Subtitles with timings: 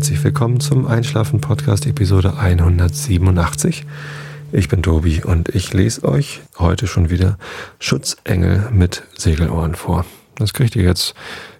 [0.00, 3.84] herzlich willkommen zum Einschlafen Podcast Episode 187.
[4.50, 7.36] Ich bin Tobi und ich lese euch heute schon wieder
[7.80, 10.06] Schutzengel mit Segelohren vor.
[10.36, 11.14] Das kriegt ihr jetzt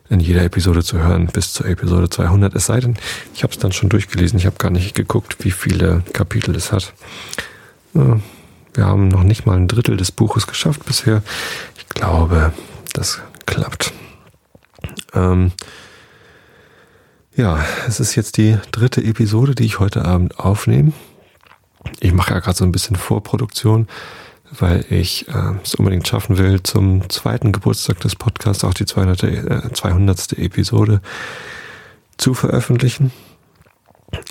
[0.09, 2.55] in jeder Episode zu hören bis zur Episode 200.
[2.55, 2.97] Es sei denn,
[3.35, 4.39] ich habe es dann schon durchgelesen.
[4.39, 6.95] Ich habe gar nicht geguckt, wie viele Kapitel es hat.
[7.93, 11.23] Wir haben noch nicht mal ein Drittel des Buches geschafft bisher.
[11.77, 12.55] Ich glaube,
[12.95, 13.93] das klappt.
[15.13, 15.53] Ähm,
[17.37, 20.93] ja, es ist jetzt die dritte Episode, die ich heute Abend aufnehme.
[22.01, 23.89] Ich mache ja gerade so ein bisschen Vorproduktion,
[24.59, 29.23] weil ich äh, es unbedingt schaffen will, zum zweiten Geburtstag des Podcasts auch die 200.
[29.23, 30.39] Äh, 200.
[30.39, 31.01] Episode
[32.19, 33.13] zu veröffentlichen.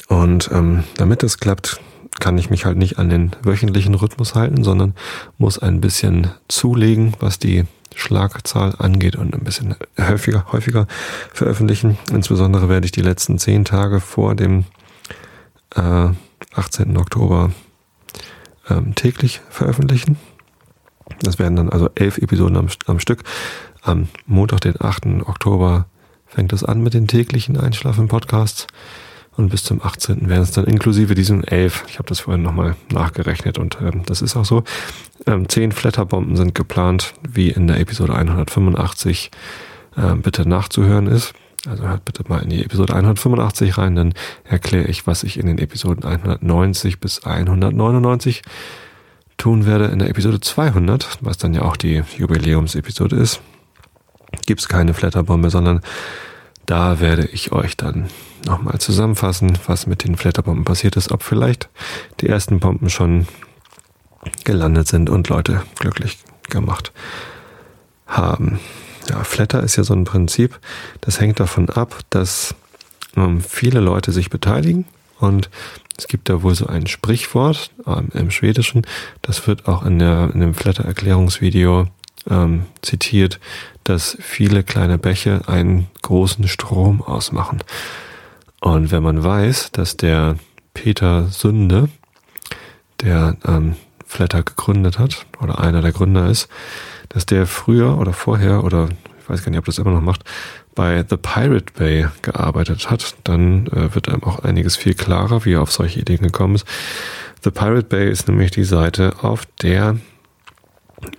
[0.07, 1.79] Und ähm, damit das klappt,
[2.19, 4.93] kann ich mich halt nicht an den wöchentlichen Rhythmus halten, sondern
[5.37, 7.65] muss ein bisschen zulegen, was die
[7.95, 10.87] Schlagzahl angeht und ein bisschen häufiger, häufiger
[11.33, 11.97] veröffentlichen.
[12.11, 14.65] Insbesondere werde ich die letzten zehn Tage vor dem
[15.75, 16.09] äh,
[16.53, 16.97] 18.
[16.97, 17.51] Oktober
[18.69, 20.17] ähm, täglich veröffentlichen.
[21.21, 23.23] Das werden dann also elf Episoden am, am Stück.
[23.81, 25.05] Am Montag, den 8.
[25.25, 25.85] Oktober,
[26.25, 28.67] fängt es an mit den täglichen Einschlafen-Podcasts.
[29.35, 30.27] Und bis zum 18.
[30.27, 31.85] werden es dann inklusive diesen 11.
[31.87, 34.63] Ich habe das vorhin nochmal nachgerechnet und ähm, das ist auch so.
[35.25, 39.31] Ähm, 10 Flatterbomben sind geplant, wie in der Episode 185
[39.95, 41.33] äh, bitte nachzuhören ist.
[41.67, 44.13] Also hört bitte mal in die Episode 185 rein, dann
[44.45, 48.43] erkläre ich, was ich in den Episoden 190 bis 199
[49.37, 49.85] tun werde.
[49.85, 53.41] In der Episode 200, was dann ja auch die Jubiläumsepisode ist,
[54.45, 55.81] gibt es keine Flatterbombe, sondern
[56.69, 58.09] da werde ich euch dann
[58.45, 61.67] nochmal zusammenfassen, was mit den Flatterbomben passiert ist, ob vielleicht
[62.21, 63.27] die ersten Bomben schon
[64.43, 66.91] gelandet sind und Leute glücklich gemacht
[68.05, 68.59] haben.
[69.09, 70.59] Ja, Flatter ist ja so ein Prinzip,
[71.01, 72.53] das hängt davon ab, dass
[73.15, 74.85] ähm, viele Leute sich beteiligen
[75.19, 75.49] und
[75.97, 78.83] es gibt da wohl so ein Sprichwort ähm, im Schwedischen,
[79.23, 81.87] das wird auch in, der, in dem Flatter-Erklärungsvideo
[82.29, 83.39] ähm, zitiert,
[83.83, 87.63] dass viele kleine Bäche einen großen Strom ausmachen.
[88.61, 90.35] Und wenn man weiß, dass der
[90.73, 91.89] Peter Sünde,
[93.01, 93.75] der ähm,
[94.05, 96.49] Flatter gegründet hat, oder einer der Gründer ist,
[97.09, 98.89] dass der früher oder vorher, oder
[99.21, 100.23] ich weiß gar nicht, ob das immer noch macht,
[100.75, 105.53] bei The Pirate Bay gearbeitet hat, dann äh, wird einem auch einiges viel klarer, wie
[105.53, 106.65] er auf solche Ideen gekommen ist.
[107.43, 109.97] The Pirate Bay ist nämlich die Seite, auf der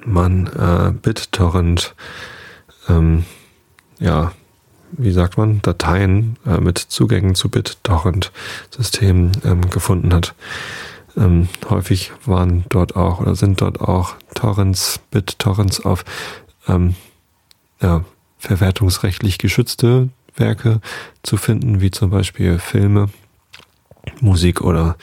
[0.04, 1.94] man äh, BitTorrent,
[2.88, 3.24] ähm,
[3.98, 4.32] ja,
[4.92, 10.34] wie sagt man, Dateien äh, mit Zugängen zu BitTorrent-Systemen ähm, gefunden hat.
[11.16, 16.04] Ähm, häufig waren dort auch oder sind dort auch Torrents, BitTorrents auf
[16.68, 16.94] ähm,
[17.80, 18.04] ja,
[18.38, 20.80] verwertungsrechtlich geschützte Werke
[21.22, 23.10] zu finden, wie zum Beispiel Filme,
[24.20, 24.96] Musik oder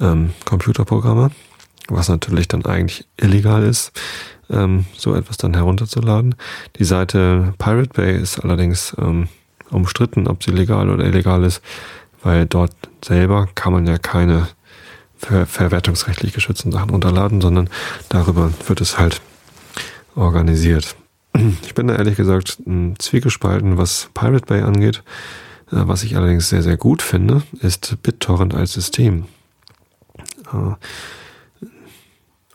[0.00, 1.30] ähm, Computerprogramme
[1.88, 3.92] was natürlich dann eigentlich illegal ist,
[4.50, 6.34] ähm, so etwas dann herunterzuladen.
[6.78, 9.28] Die Seite Pirate Bay ist allerdings ähm,
[9.70, 11.62] umstritten, ob sie legal oder illegal ist,
[12.22, 12.72] weil dort
[13.04, 14.48] selber kann man ja keine
[15.16, 17.68] ver verwertungsrechtlich geschützten Sachen runterladen, sondern
[18.08, 19.20] darüber wird es halt
[20.14, 20.96] organisiert.
[21.62, 22.58] Ich bin da ehrlich gesagt
[22.98, 25.02] zwiegespalten, was Pirate Bay angeht.
[25.70, 29.26] Äh, was ich allerdings sehr, sehr gut finde, ist BitTorrent als System.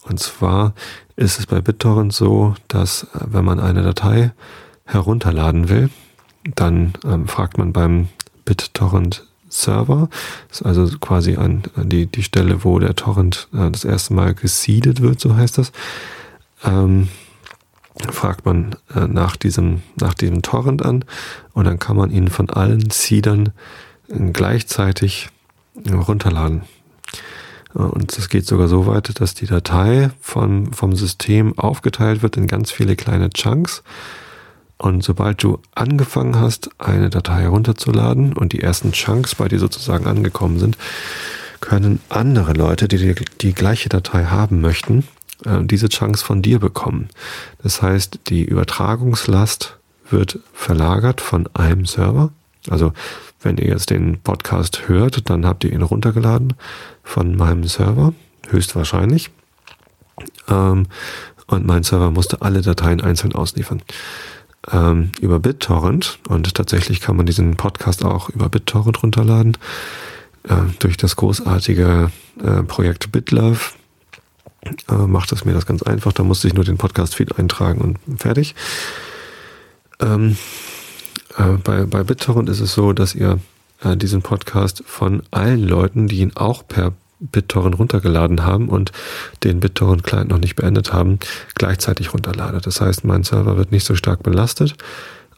[0.03, 0.73] Und zwar
[1.15, 4.33] ist es bei BitTorrent so, dass äh, wenn man eine Datei
[4.85, 5.89] herunterladen will,
[6.55, 8.09] dann ähm, fragt man beim
[8.45, 10.09] BitTorrent Server,
[10.49, 14.13] das ist also quasi an, an die, die Stelle, wo der Torrent äh, das erste
[14.13, 15.71] Mal gesiedet wird, so heißt das,
[16.63, 17.09] ähm,
[18.11, 21.05] fragt man äh, nach, diesem, nach diesem Torrent an
[21.53, 23.53] und dann kann man ihn von allen Seedern
[24.09, 25.29] äh, gleichzeitig
[25.89, 26.63] runterladen.
[27.73, 32.47] Und es geht sogar so weit, dass die Datei von, vom System aufgeteilt wird in
[32.47, 33.83] ganz viele kleine Chunks.
[34.77, 40.05] Und sobald du angefangen hast, eine Datei herunterzuladen und die ersten Chunks bei dir sozusagen
[40.07, 40.77] angekommen sind,
[41.61, 45.07] können andere Leute, die die, die gleiche Datei haben möchten,
[45.45, 47.09] äh, diese Chunks von dir bekommen.
[47.61, 49.77] Das heißt, die Übertragungslast
[50.09, 52.31] wird verlagert von einem Server.
[52.69, 52.93] Also
[53.43, 56.53] wenn ihr jetzt den Podcast hört, dann habt ihr ihn runtergeladen
[57.03, 58.13] von meinem Server,
[58.49, 59.29] höchstwahrscheinlich.
[60.47, 60.87] Ähm,
[61.47, 63.81] und mein Server musste alle Dateien einzeln ausliefern.
[64.71, 66.19] Ähm, über BitTorrent.
[66.29, 69.57] Und tatsächlich kann man diesen Podcast auch über BitTorrent runterladen.
[70.47, 72.11] Äh, durch das großartige
[72.41, 73.73] äh, Projekt BitLove
[74.89, 76.13] äh, macht es mir das ganz einfach.
[76.13, 78.55] Da musste ich nur den Podcast-Feed eintragen und fertig.
[79.99, 80.37] Ähm,
[81.37, 83.39] äh, bei, bei BitTorrent ist es so, dass ihr
[83.83, 88.91] äh, diesen Podcast von allen Leuten, die ihn auch per BitTorrent runtergeladen haben und
[89.43, 91.19] den BitTorrent-Client noch nicht beendet haben,
[91.55, 92.59] gleichzeitig runterlade.
[92.59, 94.75] Das heißt, mein Server wird nicht so stark belastet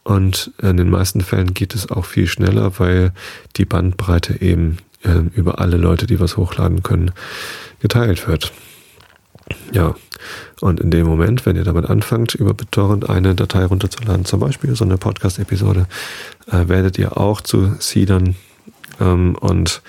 [0.02, 3.12] und in den meisten Fällen geht es auch viel schneller, weil
[3.56, 7.12] die Bandbreite eben äh, über alle Leute, die was hochladen können,
[7.80, 8.52] geteilt wird.
[9.72, 9.94] Ja,
[10.60, 14.74] und in dem Moment, wenn ihr damit anfangt, über BitTorrent eine Datei runterzuladen, zum Beispiel
[14.74, 15.86] so eine Podcast-Episode,
[16.50, 18.36] äh, werdet ihr auch zu Seedern
[19.00, 19.82] ähm, und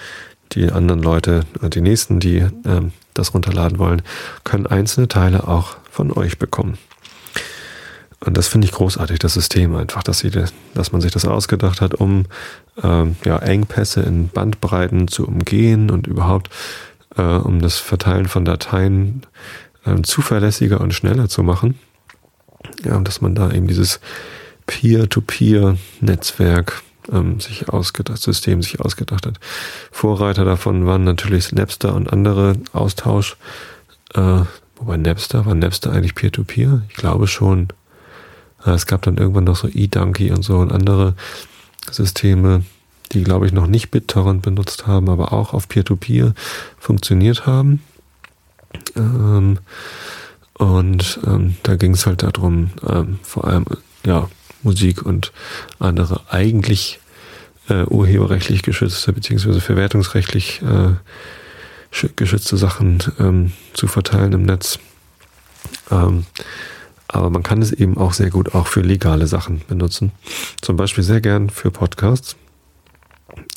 [0.53, 4.01] die anderen Leute, äh, die nächsten, die ähm, das runterladen wollen,
[4.43, 6.77] können einzelne Teile auch von euch bekommen.
[8.19, 10.31] Und das finde ich großartig, das System einfach, dass, sie,
[10.73, 12.25] dass man sich das ausgedacht hat, um
[12.81, 16.49] ähm, ja, Engpässe in Bandbreiten zu umgehen und überhaupt
[17.17, 19.21] äh, um das Verteilen von Dateien
[19.85, 21.75] äh, zuverlässiger und schneller zu machen.
[22.83, 23.99] Ja, dass man da eben dieses
[24.65, 26.81] Peer-to-Peer-Netzwerk
[27.11, 29.39] ähm, sich ausgedacht, System sich ausgedacht hat.
[29.91, 33.37] Vorreiter davon waren natürlich Napster und andere Austausch.
[34.13, 34.41] Äh,
[34.75, 36.69] wobei Napster, war Napster eigentlich Peer-to-Peer?
[36.69, 36.81] -Peer?
[36.89, 37.69] Ich glaube schon.
[38.65, 41.15] Äh, es gab dann irgendwann noch so eDonkey und so und andere
[41.89, 42.63] Systeme,
[43.13, 46.33] die glaube ich noch nicht BitTorrent benutzt haben, aber auch auf Peer-to-Peer -Peer
[46.77, 47.81] funktioniert haben.
[48.95, 49.59] Ähm,
[50.53, 53.65] und ähm, da ging es halt darum, ähm, vor allem
[54.05, 54.29] ja
[54.63, 55.31] Musik und
[55.79, 56.99] andere eigentlich
[57.69, 60.93] äh, urheberrechtlich geschützte beziehungsweise verwertungsrechtlich äh,
[62.15, 64.79] geschützte Sachen ähm, zu verteilen im Netz.
[65.91, 66.25] Ähm,
[67.07, 70.11] aber man kann es eben auch sehr gut auch für legale Sachen benutzen.
[70.61, 72.35] Zum Beispiel sehr gern für Podcasts,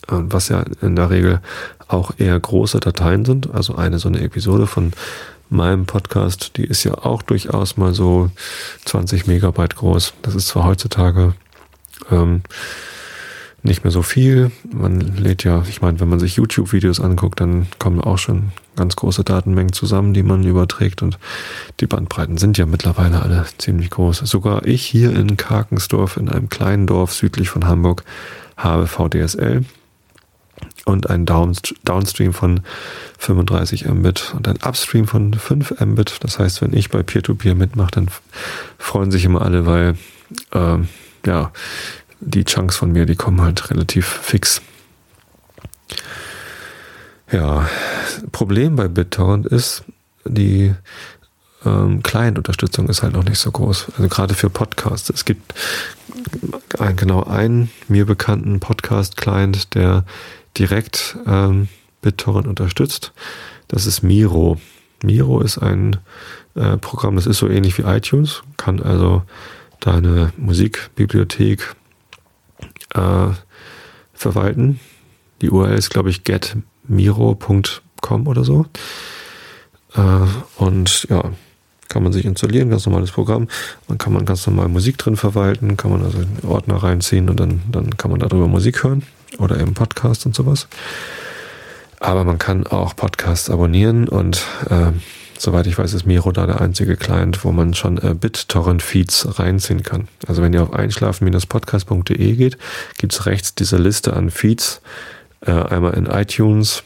[0.09, 1.41] was ja in der Regel
[1.89, 3.53] auch eher große Dateien sind.
[3.53, 4.93] Also eine so eine Episode von
[5.49, 8.31] meinem Podcast, die ist ja auch durchaus mal so
[8.85, 10.15] 20 Megabyte groß.
[10.23, 11.35] Das ist zwar heutzutage
[12.11, 12.43] ähm,
[13.63, 14.51] nicht mehr so viel.
[14.73, 18.97] Man lädt ja, ich meine, wenn man sich YouTube-Videos anguckt, dann kommen auch schon ganz
[18.97, 21.19] große Datenmengen zusammen, die man überträgt und
[21.81, 24.19] die Bandbreiten sind ja mittlerweile alle ziemlich groß.
[24.19, 28.05] Sogar ich hier in Karkensdorf, in einem kleinen Dorf südlich von Hamburg,
[28.63, 29.65] habe VDSL
[30.85, 32.61] und einen Downstream von
[33.19, 36.19] 35 Mbit und ein Upstream von 5 Mbit.
[36.23, 38.09] Das heißt, wenn ich bei Peer-to-Peer -Peer mitmache, dann
[38.79, 39.97] freuen sich immer alle, weil
[40.53, 40.79] äh,
[41.27, 41.53] ja,
[42.21, 44.63] die Chunks von mir, die kommen halt relativ fix.
[47.31, 47.69] Ja,
[48.33, 49.85] Problem bei BitTorrent ist,
[50.25, 50.75] die
[51.65, 53.93] ähm, Client-Unterstützung ist halt noch nicht so groß.
[53.97, 55.11] Also gerade für Podcasts.
[55.11, 55.55] Es gibt
[56.79, 60.05] ein, genau einen mir bekannten Podcast-Client, der
[60.57, 61.69] direkt ähm,
[62.03, 63.13] BitTorrent unterstützt.
[63.69, 64.61] Das ist Miro.
[65.03, 65.97] Miro ist ein
[66.55, 69.23] äh, Programm, das ist so ähnlich wie iTunes, kann also
[69.81, 71.75] deine Musikbibliothek
[72.95, 73.29] äh,
[74.13, 74.81] verwalten.
[75.41, 78.67] Die URL ist, glaube ich, getmiro.com oder so.
[79.95, 80.27] Äh,
[80.57, 81.33] und ja,
[81.91, 83.49] kann man sich installieren, ganz normales Programm.
[83.89, 87.39] Dann kann man ganz normal Musik drin verwalten, kann man also einen Ordner reinziehen und
[87.39, 89.03] dann, dann kann man darüber Musik hören
[89.39, 90.69] oder eben Podcast und sowas.
[91.99, 94.93] Aber man kann auch Podcasts abonnieren und äh,
[95.37, 99.83] soweit ich weiß, ist Miro da der einzige Client, wo man schon äh, BitTorrent-Feeds reinziehen
[99.83, 100.09] kann.
[100.27, 102.57] Also wenn ihr auf einschlafen-podcast.de geht,
[102.99, 104.81] gibt's rechts diese Liste an Feeds,
[105.43, 106.85] äh, einmal in iTunes,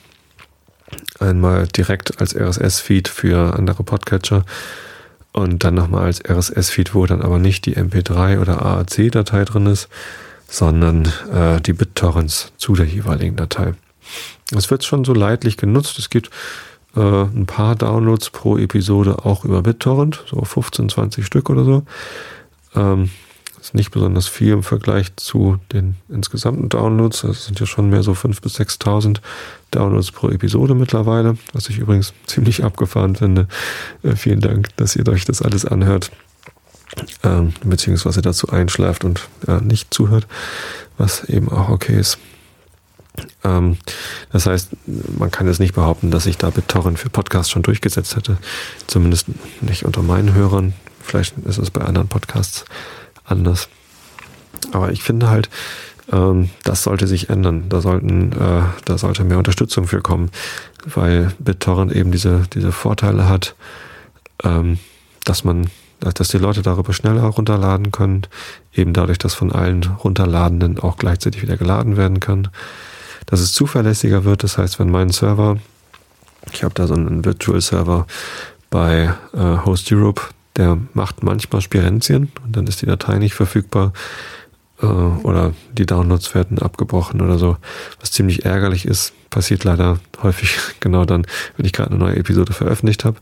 [1.20, 4.44] einmal direkt als RSS-Feed für andere Podcatcher
[5.35, 9.88] und dann nochmal als RSS-Feed, wo dann aber nicht die MP3 oder AAC-Datei drin ist,
[10.49, 13.75] sondern äh, die BitTorrents zu der jeweiligen Datei.
[14.57, 15.99] Es wird schon so leidlich genutzt.
[15.99, 16.31] Es gibt
[16.95, 21.83] äh, ein paar Downloads pro Episode auch über BitTorrent, so 15, 20 Stück oder so.
[22.76, 23.11] Ähm,
[23.64, 27.23] ist nicht besonders viel im Vergleich zu den insgesamten Downloads.
[27.23, 29.21] Das sind ja schon mehr so 5.000 bis 6.000
[29.71, 33.49] Downloads pro Episode mittlerweile, was ich übrigens ziemlich abgefahren finde.
[34.02, 36.11] Äh, vielen Dank, dass ihr euch das alles anhört,
[37.23, 40.26] ähm, beziehungsweise dazu einschlaft und ja, nicht zuhört,
[40.99, 42.18] was eben auch okay ist.
[43.44, 43.78] Ähm,
[44.30, 44.73] das heißt,
[45.18, 48.37] man kann jetzt nicht behaupten, dass sich da BitTorrent für Podcasts schon durchgesetzt hätte.
[48.88, 49.28] Zumindest
[49.62, 50.75] nicht unter meinen Hörern.
[51.00, 52.66] Vielleicht ist es bei anderen Podcasts
[53.25, 53.69] anders.
[54.73, 55.49] Aber ich finde halt,
[56.12, 57.64] ähm, das sollte sich ändern.
[57.69, 60.31] Da sollten, äh, da sollte mehr Unterstützung für kommen,
[60.85, 63.54] weil BitTorrent eben diese, diese Vorteile hat,
[64.43, 64.78] ähm,
[65.25, 68.23] dass man, dass die Leute darüber schneller runterladen können,
[68.75, 72.49] eben dadurch, dass von allen Runterladenden auch gleichzeitig wieder geladen werden kann,
[73.26, 74.43] dass es zuverlässiger wird.
[74.43, 75.57] Das heißt, wenn mein Server,
[76.52, 78.07] ich habe da so einen Virtual Server
[78.69, 80.21] bei äh, Host Europe,
[80.56, 83.92] der macht manchmal Spirenzien und dann ist die Datei nicht verfügbar.
[84.80, 87.56] Äh, oder die Downloads werden abgebrochen oder so,
[88.00, 89.12] was ziemlich ärgerlich ist.
[89.30, 93.18] Passiert leider häufig genau dann, wenn ich gerade eine neue Episode veröffentlicht habe.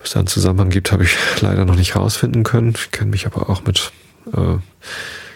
[0.00, 2.74] Was da einen Zusammenhang gibt, habe ich leider noch nicht rausfinden können.
[2.76, 3.92] Ich kenne mich aber auch mit
[4.32, 4.56] äh,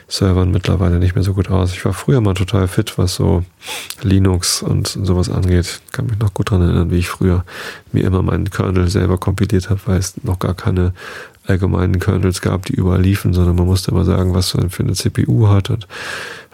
[0.08, 1.72] Servern mittlerweile nicht mehr so gut aus.
[1.72, 3.44] Ich war früher mal total fit, was so
[4.02, 5.80] Linux und sowas angeht.
[5.90, 7.44] Kann mich noch gut dran erinnern, wie ich früher
[7.92, 10.92] mir immer meinen Kernel selber kompiliert habe, weil es noch gar keine
[11.44, 14.94] allgemeinen Kernels gab, die überall liefen, sondern man musste immer sagen, was man für eine
[14.94, 15.88] CPU hat und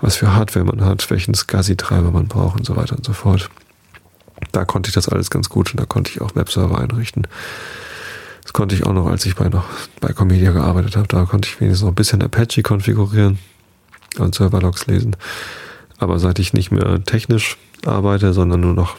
[0.00, 3.50] was für Hardware man hat, welchen SCSI-Treiber man braucht und so weiter und so fort.
[4.50, 7.26] Da konnte ich das alles ganz gut und da konnte ich auch Webserver einrichten.
[8.52, 9.64] Konnte ich auch noch, als ich bei noch
[10.00, 11.08] bei Comedia gearbeitet habe.
[11.08, 13.38] Da konnte ich wenigstens noch ein bisschen Apache konfigurieren
[14.18, 15.16] und Serverlogs lesen.
[15.98, 17.56] Aber seit ich nicht mehr technisch
[17.86, 18.96] arbeite, sondern nur noch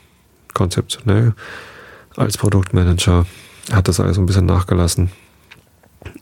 [0.54, 1.34] konzeptionell
[2.16, 3.26] als Produktmanager,
[3.72, 5.12] hat das alles ein bisschen nachgelassen.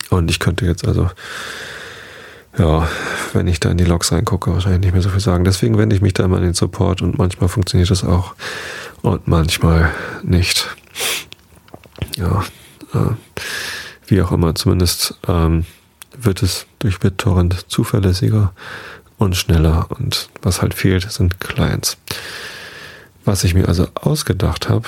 [0.09, 1.09] Und ich könnte jetzt also,
[2.57, 2.87] ja,
[3.33, 5.43] wenn ich da in die Logs reingucke, wahrscheinlich nicht mehr so viel sagen.
[5.43, 8.35] Deswegen wende ich mich da immer an den Support und manchmal funktioniert das auch
[9.01, 9.91] und manchmal
[10.23, 10.75] nicht.
[12.17, 12.43] Ja,
[12.93, 13.15] äh,
[14.07, 15.65] wie auch immer, zumindest ähm,
[16.17, 18.53] wird es durch BitTorrent zuverlässiger
[19.17, 21.97] und schneller und was halt fehlt, sind Clients.
[23.23, 24.87] Was ich mir also ausgedacht habe,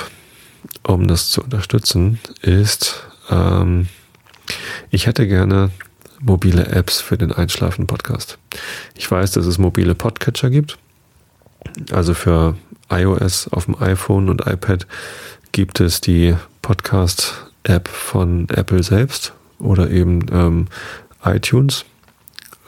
[0.84, 3.88] um das zu unterstützen, ist, ähm,
[4.90, 5.70] ich hätte gerne
[6.20, 8.38] mobile Apps für den Einschlafen-Podcast.
[8.96, 10.78] Ich weiß, dass es mobile Podcatcher gibt.
[11.92, 12.56] Also für
[12.90, 14.88] iOS auf dem iPhone und iPad
[15.52, 16.36] gibt es die
[17.64, 20.68] Podcast-App von Apple selbst oder eben ähm,
[21.24, 21.86] iTunes.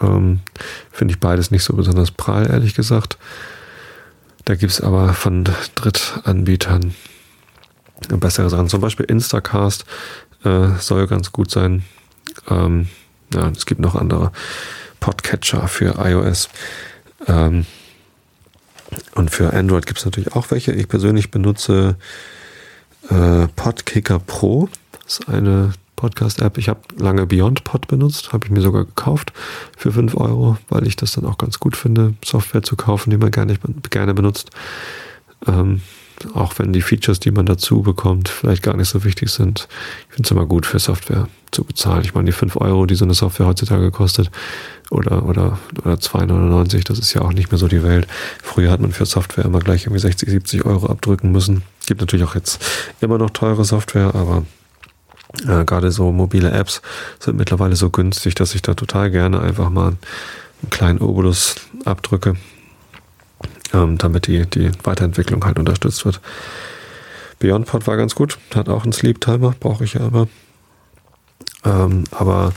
[0.01, 0.41] Ähm,
[0.91, 3.17] Finde ich beides nicht so besonders prall, ehrlich gesagt.
[4.45, 5.43] Da gibt es aber von
[5.75, 6.93] Drittanbietern
[8.09, 8.69] bessere Sachen.
[8.69, 9.85] Zum Beispiel Instacast
[10.43, 11.83] äh, soll ganz gut sein.
[12.49, 12.87] Ähm,
[13.33, 14.31] ja, es gibt noch andere
[14.99, 16.49] Podcatcher für iOS.
[17.27, 17.65] Ähm,
[19.15, 20.71] und für Android gibt es natürlich auch welche.
[20.73, 21.95] Ich persönlich benutze
[23.09, 24.69] äh, Podkicker Pro.
[25.05, 26.57] Das ist eine Podcast-App.
[26.57, 29.33] Ich habe lange Beyond Pod benutzt, habe ich mir sogar gekauft
[29.77, 33.17] für 5 Euro, weil ich das dann auch ganz gut finde, Software zu kaufen, die
[33.17, 33.55] man gerne,
[33.89, 34.49] gerne benutzt.
[35.47, 35.81] Ähm,
[36.33, 39.67] auch wenn die Features, die man dazu bekommt, vielleicht gar nicht so wichtig sind.
[40.07, 42.03] Ich finde es immer gut für Software zu bezahlen.
[42.03, 44.31] Ich meine, die 5 Euro, die so eine Software heutzutage kostet,
[44.89, 48.07] oder, oder, oder 2,99, das ist ja auch nicht mehr so die Welt.
[48.41, 51.63] Früher hat man für Software immer gleich irgendwie 60, 70 Euro abdrücken müssen.
[51.85, 52.63] Gibt natürlich auch jetzt
[53.01, 54.43] immer noch teure Software, aber
[55.47, 56.81] äh, gerade so mobile Apps
[57.19, 59.87] sind mittlerweile so günstig, dass ich da total gerne einfach mal
[60.61, 62.35] einen kleinen Obolus abdrücke
[63.75, 66.21] ähm, damit die, die Weiterentwicklung halt unterstützt wird.
[67.39, 70.27] BeyondPod war ganz gut, hat auch einen Sleep Timer, brauche ich ja immer.
[71.65, 72.53] Ähm, aber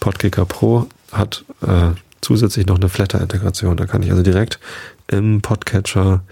[0.00, 3.76] Podkicker Pro hat äh, zusätzlich noch eine Flatter-Integration.
[3.76, 4.58] Da kann ich also direkt
[5.06, 6.22] im Podcatcher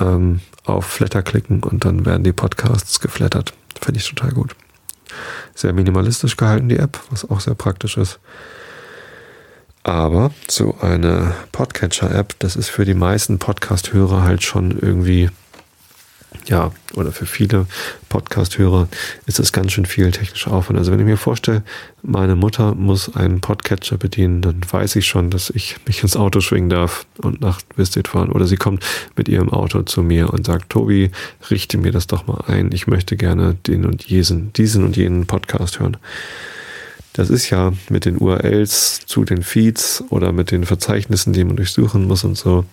[0.00, 3.52] ähm, auf Flatter klicken und dann werden die Podcasts geflattert.
[3.80, 4.56] Finde ich total gut.
[5.54, 8.18] Sehr minimalistisch gehalten, die App, was auch sehr praktisch ist.
[9.82, 15.30] Aber so eine Podcatcher-App, das ist für die meisten Podcast-Hörer halt schon irgendwie,
[16.48, 17.66] ja, oder für viele
[18.08, 18.88] Podcast-Hörer
[19.26, 20.78] ist es ganz schön viel technischer Aufwand.
[20.78, 21.62] Also wenn ich mir vorstelle,
[22.02, 26.40] meine Mutter muss einen Podcatcher bedienen, dann weiß ich schon, dass ich mich ins Auto
[26.40, 28.30] schwingen darf und nach Vistit fahren.
[28.30, 28.84] Oder sie kommt
[29.16, 31.10] mit ihrem Auto zu mir und sagt, Tobi,
[31.50, 32.70] richte mir das doch mal ein.
[32.72, 35.96] Ich möchte gerne den und jesen, diesen und jenen Podcast hören.
[37.12, 41.56] Das ist ja mit den URLs zu den Feeds oder mit den Verzeichnissen, die man
[41.56, 42.66] durchsuchen muss und so,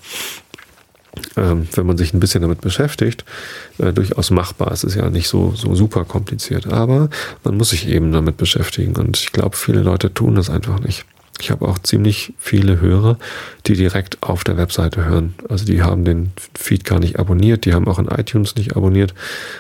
[1.38, 3.26] ähm, wenn man sich ein bisschen damit beschäftigt,
[3.78, 4.72] äh, durchaus machbar.
[4.72, 7.10] Es ist ja nicht so, so super kompliziert, aber
[7.44, 11.06] man muss sich eben damit beschäftigen und ich glaube, viele Leute tun das einfach nicht.
[11.42, 13.18] Ich habe auch ziemlich viele Hörer,
[13.66, 15.34] die direkt auf der Webseite hören.
[15.50, 19.14] Also die haben den Feed gar nicht abonniert, die haben auch in iTunes nicht abonniert,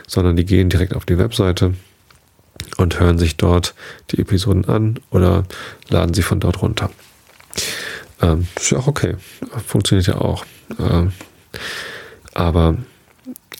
[0.07, 1.73] sondern die gehen direkt auf die Webseite,
[2.77, 3.73] und hören sich dort
[4.11, 5.43] die Episoden an oder
[5.89, 6.89] laden sie von dort runter.
[8.21, 9.15] Ähm, ist ja auch okay.
[9.65, 10.45] Funktioniert ja auch.
[10.79, 11.11] Ähm,
[12.33, 12.77] aber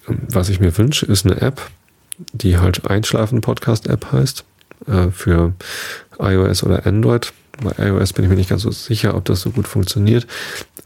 [0.08, 1.62] ähm, was ich mir wünsche, ist eine App,
[2.32, 4.44] die halt Einschlafen-Podcast-App heißt,
[4.88, 5.54] äh, für
[6.20, 7.34] iOS oder Android.
[7.62, 10.28] Bei iOS bin ich mir nicht ganz so sicher, ob das so gut funktioniert.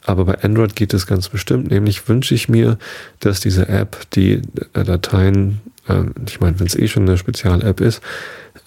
[0.06, 1.70] Aber bei Android geht es ganz bestimmt.
[1.70, 2.78] Nämlich wünsche ich mir,
[3.20, 4.42] dass diese App die
[4.74, 8.02] äh, Dateien äh, ich meine, wenn es eh schon eine Spezial-App ist,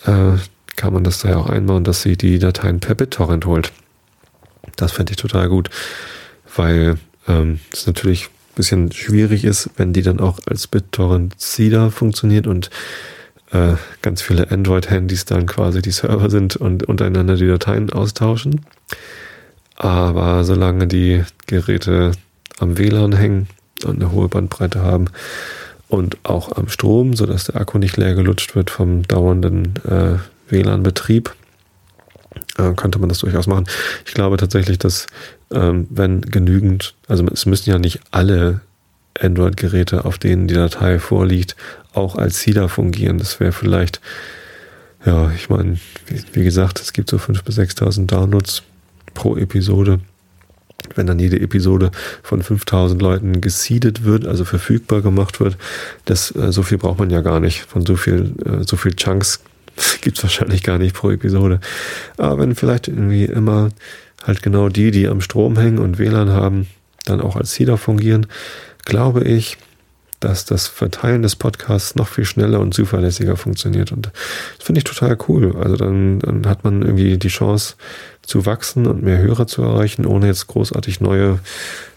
[0.06, 0.32] äh,
[0.76, 3.72] kann man das da ja auch einbauen, dass sie die Dateien per BitTorrent holt.
[4.76, 5.68] Das fände ich total gut,
[6.56, 6.96] weil
[7.28, 12.70] ähm, es natürlich ein bisschen schwierig ist, wenn die dann auch als BitTorrent-Seeder funktioniert und
[13.52, 18.64] äh, ganz viele Android-Handys dann quasi die Server sind und untereinander die Dateien austauschen.
[19.76, 22.12] Aber solange die Geräte
[22.58, 23.48] am WLAN hängen
[23.84, 25.06] und eine hohe Bandbreite haben
[25.88, 30.18] und auch am Strom, sodass der Akku nicht leer gelutscht wird vom dauernden äh,
[30.50, 31.34] WLAN-Betrieb,
[32.60, 33.66] äh, könnte man das durchaus machen.
[34.06, 35.06] Ich glaube tatsächlich, dass
[35.52, 38.60] ähm, wenn genügend, also es müssen ja nicht alle
[39.18, 41.56] Android-Geräte, auf denen die Datei vorliegt,
[41.92, 43.18] auch als SIDA fungieren.
[43.18, 44.00] Das wäre vielleicht,
[45.04, 48.62] ja, ich meine, wie, wie, gesagt, es gibt so 5.000 bis 6.000 Downloads
[49.14, 50.00] pro Episode.
[50.94, 51.90] Wenn dann jede Episode
[52.22, 55.58] von 5000 Leuten gesiedet wird, also verfügbar gemacht wird,
[56.06, 57.60] das, äh, so viel braucht man ja gar nicht.
[57.60, 59.40] Von so viel, äh, so viel Chunks
[60.00, 61.60] gibt es wahrscheinlich gar nicht pro Episode.
[62.16, 63.70] Aber wenn vielleicht irgendwie immer
[64.24, 66.66] halt genau die, die am Strom hängen und WLAN haben,
[67.04, 68.26] dann auch als Seeder fungieren,
[68.84, 69.56] glaube ich,
[70.20, 73.90] dass das Verteilen des Podcasts noch viel schneller und zuverlässiger funktioniert.
[73.90, 74.10] Und
[74.58, 75.56] das finde ich total cool.
[75.56, 77.76] Also dann, dann hat man irgendwie die Chance
[78.20, 81.40] zu wachsen und mehr Hörer zu erreichen, ohne jetzt großartig neue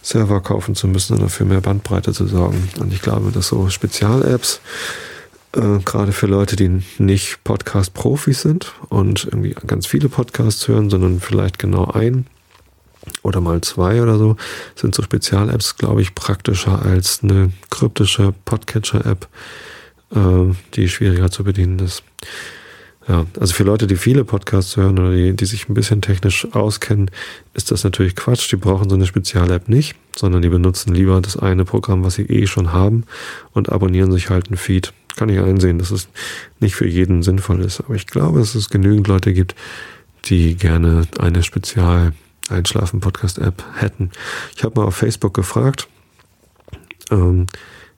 [0.01, 2.69] Server kaufen zu müssen oder für mehr Bandbreite zu sorgen.
[2.79, 4.61] Und ich glaube, dass so Spezial-Apps,
[5.55, 11.19] äh, gerade für Leute, die nicht Podcast-Profis sind und irgendwie ganz viele Podcasts hören, sondern
[11.19, 12.27] vielleicht genau ein
[13.21, 14.37] oder mal zwei oder so,
[14.75, 19.27] sind so Spezial-Apps, glaube ich, praktischer als eine kryptische Podcatcher-App,
[20.15, 22.03] äh, die schwieriger zu bedienen ist.
[23.07, 26.47] Ja, also für Leute, die viele Podcasts hören oder die, die sich ein bisschen technisch
[26.53, 27.11] auskennen,
[27.53, 28.49] ist das natürlich Quatsch.
[28.51, 32.23] Die brauchen so eine Spezial-App nicht, sondern die benutzen lieber das eine Programm, was sie
[32.23, 33.03] eh schon haben
[33.51, 34.93] und abonnieren sich halt einen Feed.
[35.17, 36.07] Kann ich einsehen, dass es
[36.59, 37.81] nicht für jeden sinnvoll ist.
[37.81, 39.53] Aber ich glaube, dass es genügend Leute gibt,
[40.25, 42.13] die gerne eine Spezial-
[42.49, 44.11] Einschlafen-Podcast-App hätten.
[44.55, 45.87] Ich habe mal auf Facebook gefragt,
[47.11, 47.47] ähm,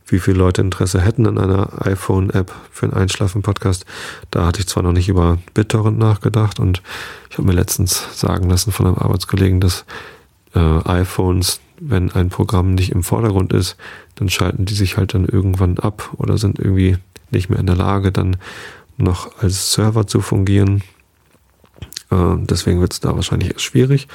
[0.07, 3.85] wie viele Leute Interesse hätten an einer iPhone-App für einen Einschlafen-Podcast.
[4.31, 6.81] Da hatte ich zwar noch nicht über BitTorrent nachgedacht und
[7.29, 9.85] ich habe mir letztens sagen lassen von einem Arbeitskollegen, dass
[10.53, 13.77] äh, iPhones, wenn ein Programm nicht im Vordergrund ist,
[14.15, 16.97] dann schalten die sich halt dann irgendwann ab oder sind irgendwie
[17.31, 18.37] nicht mehr in der Lage, dann
[18.97, 20.83] noch als Server zu fungieren.
[22.11, 24.07] Äh, deswegen wird es da wahrscheinlich erst schwierig.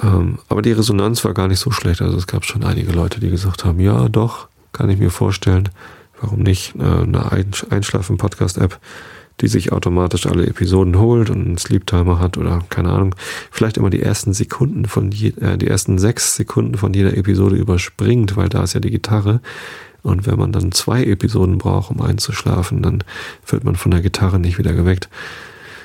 [0.00, 2.00] Ähm, aber die Resonanz war gar nicht so schlecht.
[2.00, 5.68] Also es gab schon einige Leute, die gesagt haben, ja, doch, kann ich mir vorstellen.
[6.20, 7.32] Warum nicht äh, eine
[7.70, 8.78] Einschlafen-Podcast-App,
[9.40, 13.14] die sich automatisch alle Episoden holt und einen Sleep-Timer hat oder keine Ahnung,
[13.50, 17.56] vielleicht immer die ersten Sekunden von je, äh, die ersten sechs Sekunden von jeder Episode
[17.56, 19.40] überspringt, weil da ist ja die Gitarre.
[20.02, 23.04] Und wenn man dann zwei Episoden braucht, um einzuschlafen, dann
[23.46, 25.08] wird man von der Gitarre nicht wieder geweckt.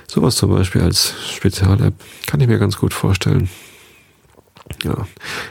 [0.08, 1.94] Sowas zum Beispiel als Spezial-App
[2.26, 3.50] kann ich mir ganz gut vorstellen.
[4.84, 5.08] Ja,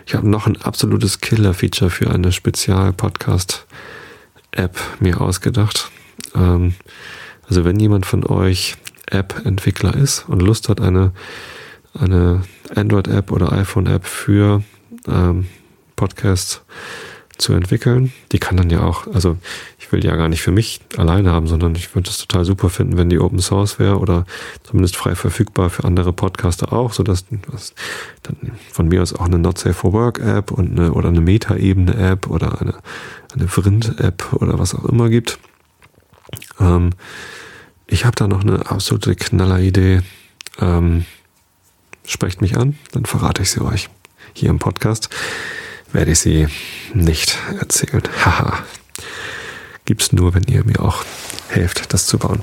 [0.06, 5.90] ich habe noch ein absolutes Killer-Feature für eine Spezial-Podcast-App mir ausgedacht.
[6.34, 6.74] Ähm,
[7.48, 8.76] also wenn jemand von euch
[9.06, 11.12] App-Entwickler ist und Lust hat, eine,
[11.94, 12.42] eine
[12.74, 14.62] Android-App oder iPhone-App für
[15.08, 15.46] ähm,
[15.94, 16.62] Podcasts
[17.38, 18.12] zu entwickeln.
[18.32, 19.36] Die kann dann ja auch, also
[19.78, 22.44] ich will die ja gar nicht für mich alleine haben, sondern ich würde es total
[22.44, 24.24] super finden, wenn die Open Source wäre oder
[24.62, 27.74] zumindest frei verfügbar für andere Podcaster auch, sodass es
[28.22, 31.20] dann von mir aus auch eine Not Safe for Work App und eine, oder eine
[31.20, 32.74] Meta-Ebene App oder eine,
[33.34, 35.38] eine Vrind App oder was auch immer gibt.
[36.58, 36.90] Ähm,
[37.86, 40.02] ich habe da noch eine absolute Knalleridee.
[40.58, 41.04] Ähm,
[42.04, 43.88] sprecht mich an, dann verrate ich sie euch
[44.32, 45.10] hier im Podcast
[45.92, 46.48] werde ich sie
[46.94, 48.02] nicht erzählen.
[48.24, 48.64] Haha.
[49.84, 51.04] Gibt's nur, wenn ihr mir auch
[51.48, 52.42] helft, das zu bauen.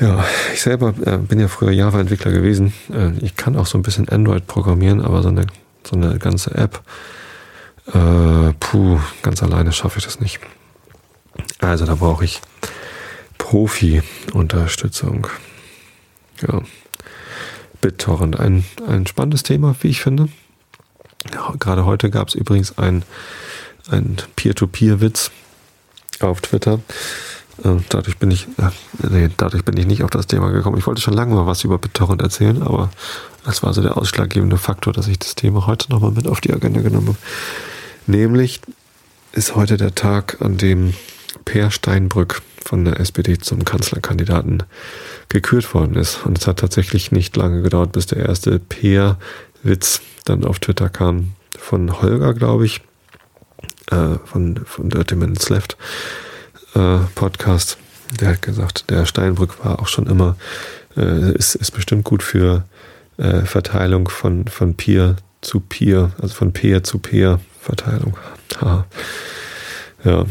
[0.00, 2.72] Ja, ich selber äh, bin ja früher Java-Entwickler gewesen.
[2.92, 5.46] Äh, ich kann auch so ein bisschen Android programmieren, aber so eine,
[5.84, 6.82] so eine ganze App,
[7.86, 10.40] äh, puh, ganz alleine schaffe ich das nicht.
[11.58, 12.40] Also da brauche ich
[13.38, 15.26] Profi-Unterstützung.
[16.40, 16.62] Ja.
[17.80, 20.28] BitTorrent, ein, ein spannendes Thema, wie ich finde.
[21.58, 23.04] Gerade heute gab es übrigens ein,
[23.90, 25.30] ein Peer-to-Peer-Witz
[26.20, 26.80] auf Twitter.
[27.64, 28.70] Äh, dadurch bin ich, äh,
[29.08, 30.78] nee, dadurch bin ich nicht auf das Thema gekommen.
[30.78, 32.90] Ich wollte schon lange mal was über BitTorrent erzählen, aber
[33.44, 36.52] das war so der ausschlaggebende Faktor, dass ich das Thema heute nochmal mit auf die
[36.52, 37.18] Agenda genommen habe.
[38.06, 38.60] Nämlich
[39.32, 40.94] ist heute der Tag, an dem
[41.44, 44.62] Per Steinbrück von der SPD zum Kanzlerkandidaten
[45.28, 46.24] gekürt worden ist.
[46.24, 48.58] Und es hat tatsächlich nicht lange gedauert, bis der erste
[49.62, 52.80] Per-Witz dann auf Twitter kam von Holger, glaube ich,
[53.90, 55.76] äh, von, von Dirty Minutes Left
[56.74, 57.78] äh, Podcast.
[58.20, 60.36] Der hat gesagt, der Steinbrück war auch schon immer,
[60.96, 62.64] äh, ist, ist bestimmt gut für
[63.16, 68.16] äh, Verteilung von, von Peer zu Peer, also von Peer zu Peer Verteilung.
[68.60, 68.86] Ha.
[70.04, 70.26] Ja.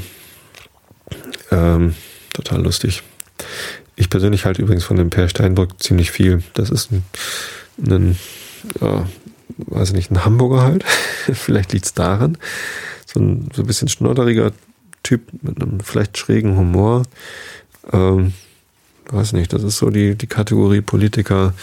[1.52, 1.96] Ähm,
[2.34, 3.04] total lustig.
[3.96, 6.44] Ich persönlich halte übrigens von dem Per Steinbrück ziemlich viel.
[6.54, 7.04] Das ist ein,
[7.88, 8.18] ein
[8.80, 9.06] ja,
[9.58, 10.84] weiß ich nicht, ein Hamburger halt.
[11.34, 12.38] vielleicht liegt es daran.
[13.06, 14.52] So ein, so ein bisschen schnodderiger
[15.04, 17.04] Typ mit einem vielleicht schrägen Humor.
[17.92, 18.34] Ähm,
[19.08, 21.54] weiß nicht, das ist so die, die Kategorie Politiker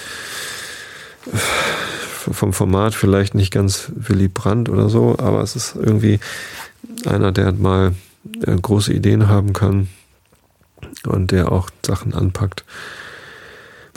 [2.33, 6.21] vom Format vielleicht nicht ganz Willy Brandt oder so, aber es ist irgendwie
[7.07, 7.95] einer, der mal
[8.43, 9.89] äh, große Ideen haben kann
[11.07, 12.65] und der auch Sachen anpackt.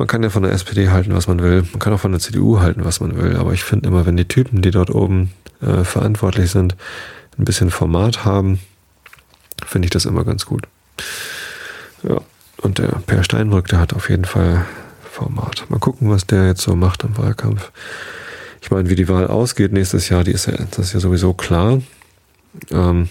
[0.01, 1.61] Man kann ja von der SPD halten, was man will.
[1.61, 3.35] Man kann auch von der CDU halten, was man will.
[3.35, 6.75] Aber ich finde immer, wenn die Typen, die dort oben äh, verantwortlich sind,
[7.37, 8.57] ein bisschen Format haben,
[9.63, 10.63] finde ich das immer ganz gut.
[12.01, 12.19] Ja,
[12.63, 14.65] und der Per Steinbrück, der hat auf jeden Fall
[15.03, 15.65] Format.
[15.69, 17.71] Mal gucken, was der jetzt so macht im Wahlkampf.
[18.59, 21.35] Ich meine, wie die Wahl ausgeht nächstes Jahr, die ist ja, das ist ja sowieso
[21.35, 21.79] klar.
[22.71, 23.07] Ähm,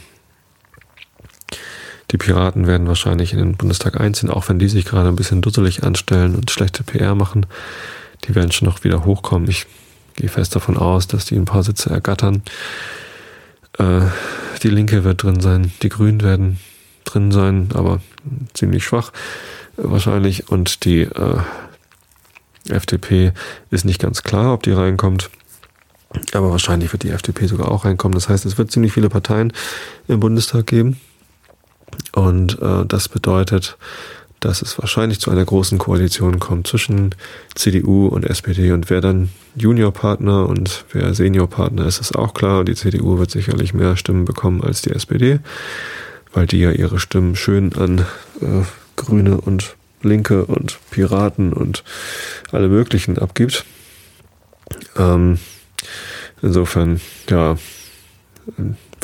[2.10, 5.42] die Piraten werden wahrscheinlich in den Bundestag einziehen, auch wenn die sich gerade ein bisschen
[5.42, 7.46] dusselig anstellen und schlechte PR machen.
[8.24, 9.48] Die werden schon noch wieder hochkommen.
[9.48, 9.66] Ich
[10.16, 12.42] gehe fest davon aus, dass die ein paar Sitze ergattern.
[13.78, 14.02] Äh,
[14.62, 16.58] die Linke wird drin sein, die Grünen werden
[17.04, 18.00] drin sein, aber
[18.54, 19.12] ziemlich schwach
[19.76, 20.50] wahrscheinlich.
[20.50, 21.38] Und die äh,
[22.68, 23.32] FDP
[23.70, 25.30] ist nicht ganz klar, ob die reinkommt.
[26.32, 28.16] Aber wahrscheinlich wird die FDP sogar auch reinkommen.
[28.16, 29.52] Das heißt, es wird ziemlich viele Parteien
[30.08, 31.00] im Bundestag geben.
[32.12, 33.76] Und äh, das bedeutet,
[34.40, 37.14] dass es wahrscheinlich zu einer großen Koalition kommt zwischen
[37.54, 38.72] CDU und SPD.
[38.72, 42.64] Und wer dann Juniorpartner und wer Seniorpartner ist, ist auch klar.
[42.64, 45.40] Die CDU wird sicherlich mehr Stimmen bekommen als die SPD,
[46.32, 48.06] weil die ja ihre Stimmen schön an
[48.40, 48.64] äh,
[48.96, 51.84] Grüne und Linke und Piraten und
[52.50, 53.66] alle möglichen abgibt.
[54.96, 55.38] Ähm,
[56.40, 57.56] insofern, ja,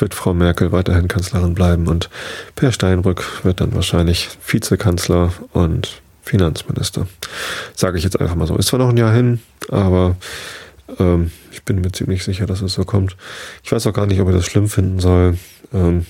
[0.01, 2.11] wird Frau Merkel weiterhin Kanzlerin bleiben und
[2.55, 7.07] Per Steinbrück wird dann wahrscheinlich Vizekanzler und Finanzminister.
[7.75, 8.57] Sage ich jetzt einfach mal so.
[8.57, 10.17] Ist zwar noch ein Jahr hin, aber
[10.99, 13.17] ähm, ich bin mir ziemlich sicher, dass es so kommt.
[13.63, 15.39] Ich weiß auch gar nicht, ob ich das schlimm finden soll.
[15.73, 16.07] Ähm,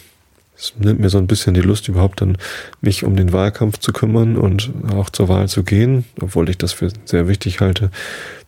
[0.58, 2.38] es nimmt mir so ein bisschen die Lust, überhaupt dann
[2.80, 6.72] mich um den Wahlkampf zu kümmern und auch zur Wahl zu gehen, obwohl ich das
[6.72, 7.90] für sehr wichtig halte,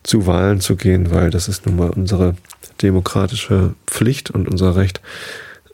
[0.03, 2.35] zu Wahlen zu gehen, weil das ist nun mal unsere
[2.81, 5.01] demokratische Pflicht und unser Recht,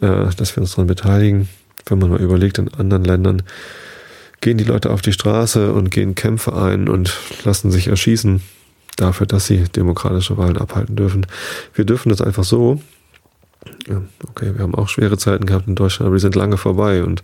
[0.01, 1.47] äh, dass wir uns daran beteiligen.
[1.85, 3.43] Wenn man mal überlegt, in anderen Ländern
[4.41, 8.41] gehen die Leute auf die Straße und gehen Kämpfe ein und lassen sich erschießen
[8.97, 11.27] dafür, dass sie demokratische Wahlen abhalten dürfen.
[11.73, 12.81] Wir dürfen das einfach so.
[13.87, 17.21] Okay, wir haben auch schwere Zeiten gehabt in Deutschland, aber die sind lange vorbei und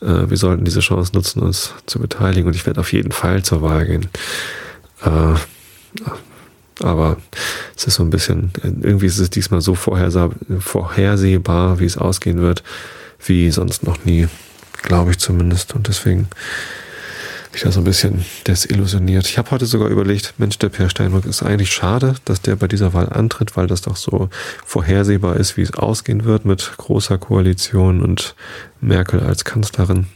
[0.00, 2.46] äh, wir sollten diese Chance nutzen, uns zu beteiligen.
[2.46, 4.08] Und ich werde auf jeden Fall zur Wahl gehen.
[5.04, 5.34] Äh,
[6.82, 7.18] aber
[7.76, 12.62] es ist so ein bisschen, irgendwie ist es diesmal so vorhersehbar, wie es ausgehen wird,
[13.26, 14.28] wie sonst noch nie,
[14.82, 15.74] glaube ich zumindest.
[15.74, 16.28] Und deswegen
[17.50, 19.26] bin ich da so ein bisschen desillusioniert.
[19.26, 22.68] Ich habe heute sogar überlegt, Mensch, der Per Steinbrück ist eigentlich schade, dass der bei
[22.68, 24.28] dieser Wahl antritt, weil das doch so
[24.64, 28.34] vorhersehbar ist, wie es ausgehen wird mit großer Koalition und
[28.80, 30.06] Merkel als Kanzlerin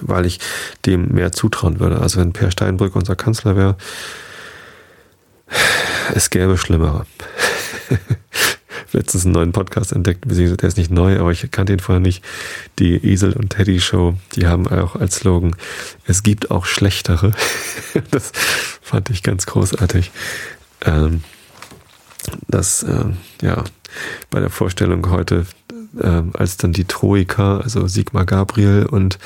[0.00, 0.38] weil ich
[0.86, 2.00] dem mehr zutrauen würde.
[2.00, 3.76] Also wenn Per Steinbrück unser Kanzler wäre,
[6.14, 7.06] es gäbe Schlimmere.
[8.92, 12.22] Letztens einen neuen Podcast entdeckt, der ist nicht neu, aber ich kannte ihn vorher nicht.
[12.78, 15.56] Die Esel und Teddy Show, die haben auch als Slogan,
[16.06, 17.32] es gibt auch schlechtere.
[18.10, 18.32] Das
[18.80, 20.10] fand ich ganz großartig.
[20.84, 21.22] Ähm,
[22.48, 23.64] das, ähm, ja,
[24.30, 25.46] bei der Vorstellung heute,
[26.00, 29.18] ähm, als dann die Troika, also Sigmar Gabriel und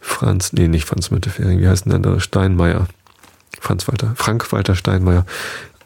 [0.00, 2.86] Franz, nee, nicht Franz Müntefering, wie heißt denn der Steinmeier?
[3.60, 5.24] Franz Walter, Frank Walter Steinmeier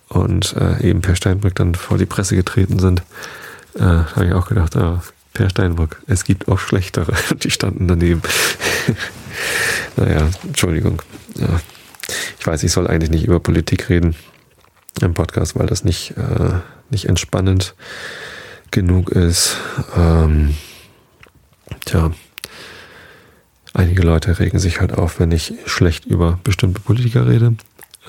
[0.08, 3.02] und äh, eben Per Steinbrück dann vor die Presse getreten sind,
[3.74, 5.02] äh, habe ich auch gedacht, ah,
[5.34, 7.12] Per Steinbrück, es gibt auch schlechtere.
[7.42, 8.22] Die standen daneben.
[9.96, 11.02] naja, Entschuldigung.
[11.36, 11.60] Ja.
[12.40, 14.16] Ich weiß, ich soll eigentlich nicht über Politik reden
[15.00, 16.54] im Podcast, weil das nicht, äh,
[16.90, 17.74] nicht entspannend
[18.70, 19.56] genug ist.
[19.96, 20.56] Ähm,
[21.84, 22.10] tja,
[23.74, 27.54] einige Leute regen sich halt auf, wenn ich schlecht über bestimmte Politiker rede.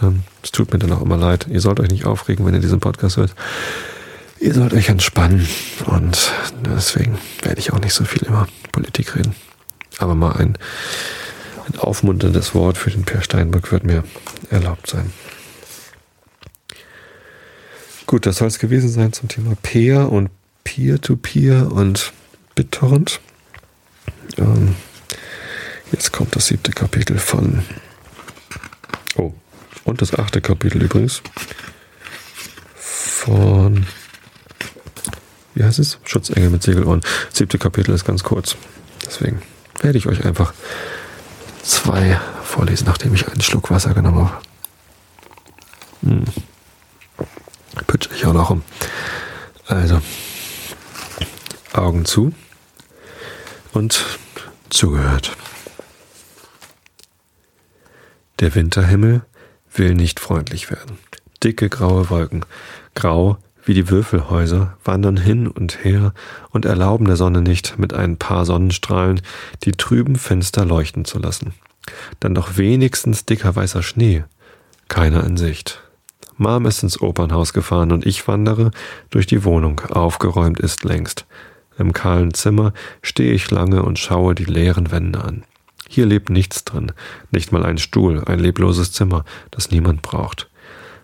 [0.02, 1.48] Ähm, es tut mir dann auch immer leid.
[1.50, 3.36] Ihr sollt euch nicht aufregen, wenn ihr diesen Podcast hört.
[4.40, 5.48] Ihr sollt euch entspannen
[5.86, 6.32] und
[6.66, 9.36] deswegen werde ich auch nicht so viel über Politik reden.
[9.98, 10.58] Aber mal ein,
[11.68, 14.04] ein aufmunterndes Wort für den Per Steinbrück wird mir
[14.50, 15.12] erlaubt sein.
[18.06, 20.32] Gut, das soll es gewesen sein zum Thema Peer und
[20.64, 22.14] Peer-to-Peer -Peer und
[22.56, 23.20] BitTorrent.
[24.38, 24.76] Ähm,
[25.92, 27.64] jetzt kommt das siebte Kapitel von.
[29.16, 29.34] Oh,
[29.90, 31.22] und das achte Kapitel übrigens
[32.76, 33.86] von,
[35.56, 36.00] wie heißt es?
[36.06, 37.02] Schutzengel mit Segelohren.
[37.02, 38.56] Das siebte Kapitel ist ganz kurz.
[39.06, 39.42] Deswegen
[39.82, 40.54] werde ich euch einfach
[41.64, 44.42] zwei vorlesen, nachdem ich einen Schluck Wasser genommen habe.
[46.04, 46.26] Hm.
[48.26, 48.64] auch noch um.
[49.68, 50.02] Also,
[51.74, 52.34] Augen zu
[53.74, 54.06] und
[54.70, 55.36] zugehört.
[58.40, 59.24] Der Winterhimmel
[59.74, 60.98] will nicht freundlich werden.
[61.44, 62.46] Dicke graue Wolken,
[62.96, 66.14] grau wie die Würfelhäuser, wandern hin und her
[66.50, 69.22] und erlauben der Sonne nicht, mit ein paar Sonnenstrahlen
[69.64, 71.54] die trüben Fenster leuchten zu lassen.
[72.20, 74.24] Dann doch wenigstens dicker weißer Schnee.
[74.88, 75.82] Keiner in Sicht.
[76.38, 78.72] Mom ist ins Opernhaus gefahren und ich wandere
[79.10, 79.80] durch die Wohnung.
[79.82, 81.26] Aufgeräumt ist längst.
[81.78, 85.44] Im kahlen Zimmer stehe ich lange und schaue die leeren Wände an.
[85.92, 86.92] Hier lebt nichts drin,
[87.32, 90.48] nicht mal ein Stuhl, ein lebloses Zimmer, das niemand braucht.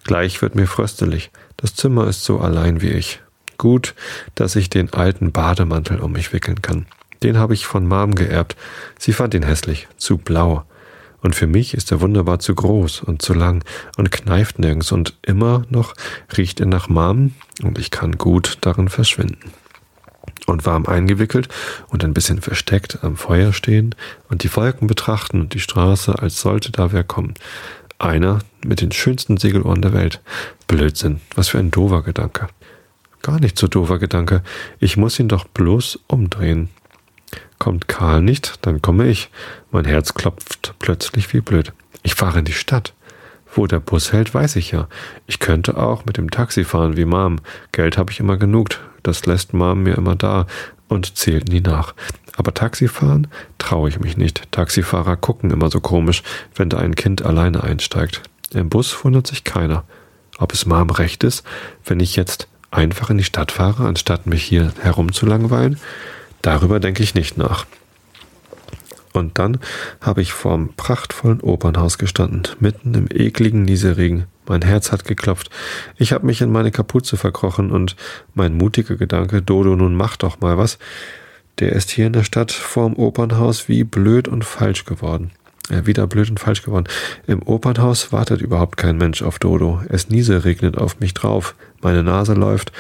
[0.04, 3.20] Gleich wird mir fröstelig, das Zimmer ist so allein wie ich.
[3.58, 3.96] Gut,
[4.36, 6.86] dass ich den alten Bademantel um mich wickeln kann.
[7.24, 8.56] Den habe ich von Mom geerbt.
[9.00, 10.66] Sie fand ihn hässlich, zu blau.
[11.20, 13.66] Und für mich ist er wunderbar zu groß und zu lang
[13.98, 15.96] und kneift nirgends und immer noch
[16.38, 19.52] riecht er nach Mom und ich kann gut darin verschwinden.
[20.48, 21.50] Und warm eingewickelt
[21.88, 23.96] und ein bisschen versteckt am Feuer stehen
[24.30, 27.34] und die Wolken betrachten und die Straße, als sollte da wer kommen.
[27.98, 30.22] Einer mit den schönsten Segelohren der Welt.
[30.68, 32.48] Blödsinn, was für ein dover Gedanke.
[33.22, 34.44] Gar nicht so dover Gedanke.
[34.80, 36.70] Ich muss ihn doch bloß umdrehen.
[37.58, 39.30] Kommt Karl nicht, dann komme ich.
[39.72, 41.74] Mein Herz klopft plötzlich wie blöd.
[42.04, 42.94] Ich fahre in die Stadt.
[43.56, 44.90] Wo der Bus hält, weiß ich ja.
[45.28, 47.38] Ich könnte auch mit dem Taxi fahren wie Mom.
[47.72, 48.70] Geld habe ich immer genug.
[49.02, 50.46] Das lässt Mom mir immer da
[50.90, 51.96] und zählt nie nach.
[52.36, 54.52] Aber Taxifahren traue ich mich nicht.
[54.52, 56.22] Taxifahrer gucken immer so komisch,
[56.54, 58.22] wenn da ein Kind alleine einsteigt.
[58.54, 59.86] Im Bus wundert sich keiner.
[60.38, 61.46] Ob es Mom recht ist,
[61.86, 65.80] wenn ich jetzt einfach in die Stadt fahre, anstatt mich hier herumzulangweilen?
[66.42, 67.66] Darüber denke ich nicht nach.
[69.16, 69.60] Und dann
[70.02, 74.26] habe ich vorm prachtvollen Opernhaus gestanden, mitten im ekligen Nieselregen.
[74.48, 75.50] Mein Herz hat geklopft.
[75.98, 77.96] Ich habe mich in meine Kapuze verkrochen und
[78.34, 80.78] mein mutiger Gedanke, Dodo, nun mach doch mal was,
[81.60, 85.32] der ist hier in der Stadt vorm Opernhaus wie blöd und falsch geworden.
[85.70, 86.88] Äh, wieder blöd und falsch geworden.
[87.26, 89.82] Im Opernhaus wartet überhaupt kein Mensch auf Dodo.
[89.90, 91.56] Es regnet auf mich drauf.
[91.82, 92.72] Meine Nase läuft.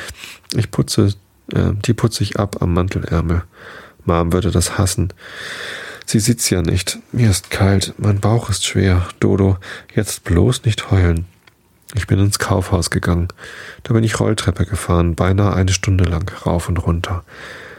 [0.53, 1.13] Ich putze,
[1.53, 3.43] äh, die putze ich ab am Mantelärmel.
[4.03, 5.13] Mom würde das hassen.
[6.05, 6.99] Sie sieht's ja nicht.
[7.11, 9.07] Mir ist kalt, mein Bauch ist schwer.
[9.19, 9.57] Dodo,
[9.95, 11.25] jetzt bloß nicht heulen.
[11.95, 13.29] Ich bin ins Kaufhaus gegangen.
[13.83, 17.23] Da bin ich Rolltreppe gefahren, beinahe eine Stunde lang, rauf und runter.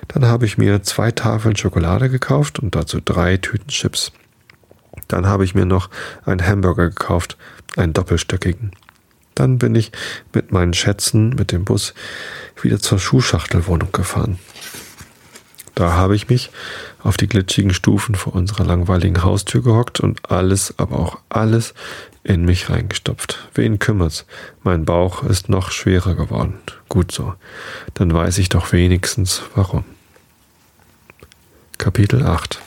[0.09, 4.13] Dann habe ich mir zwei Tafeln Schokolade gekauft und dazu drei Tüten Chips.
[5.09, 5.91] Dann habe ich mir noch
[6.25, 7.37] einen Hamburger gekauft,
[7.77, 8.73] einen doppelstöckigen.
[9.35, 9.93] Dann bin ich
[10.33, 11.95] mit meinen Schätzen mit dem Bus
[12.61, 14.39] wieder zur Schuhschachtelwohnung gefahren.
[15.75, 16.51] Da habe ich mich
[17.07, 21.73] auf die glitschigen Stufen vor unserer langweiligen Haustür gehockt und alles, aber auch alles
[22.25, 23.49] in mich reingestopft.
[23.55, 24.27] Wen kümmert's?
[24.65, 26.55] Mein Bauch ist noch schwerer geworden.
[26.89, 27.35] Gut so.
[27.95, 29.85] Dann weiß ich doch wenigstens warum.
[31.79, 32.61] Kapitel 8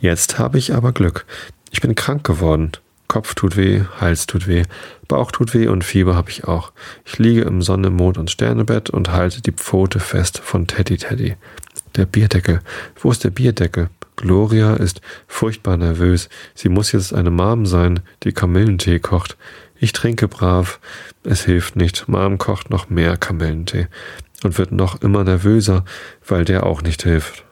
[0.00, 1.24] Jetzt habe ich aber Glück.
[1.70, 2.72] Ich bin krank geworden.
[3.12, 4.62] Kopf tut weh, Hals tut weh,
[5.06, 6.72] Bauch tut weh und Fieber habe ich auch.
[7.04, 11.36] Ich liege im Sonne, Mond und Sternebett und halte die Pfote fest von Teddy Teddy.
[11.96, 12.60] Der Bierdeckel.
[13.00, 13.90] Wo ist der Bierdeckel?
[14.16, 16.28] Gloria ist furchtbar nervös.
[16.54, 19.36] Sie muss jetzt eine Mom sein, die Kamillentee kocht.
[19.78, 20.80] Ich trinke brav.
[21.24, 22.08] Es hilft nicht.
[22.08, 23.88] Mom kocht noch mehr Kamillentee
[24.42, 25.84] und wird noch immer nervöser,
[26.26, 27.44] weil der auch nicht hilft.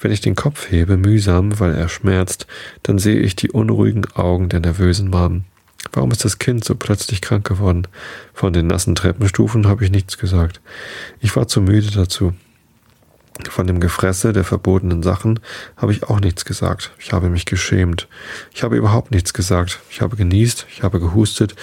[0.00, 2.46] Wenn ich den Kopf hebe, mühsam, weil er schmerzt,
[2.82, 5.44] dann sehe ich die unruhigen Augen der nervösen Mom.
[5.92, 7.86] Warum ist das Kind so plötzlich krank geworden?
[8.34, 10.60] Von den nassen Treppenstufen habe ich nichts gesagt.
[11.20, 12.34] Ich war zu müde dazu.
[13.48, 15.40] Von dem Gefresse der verbotenen Sachen
[15.76, 16.92] habe ich auch nichts gesagt.
[16.98, 18.08] Ich habe mich geschämt.
[18.52, 19.80] Ich habe überhaupt nichts gesagt.
[19.90, 21.54] Ich habe genießt, ich habe gehustet,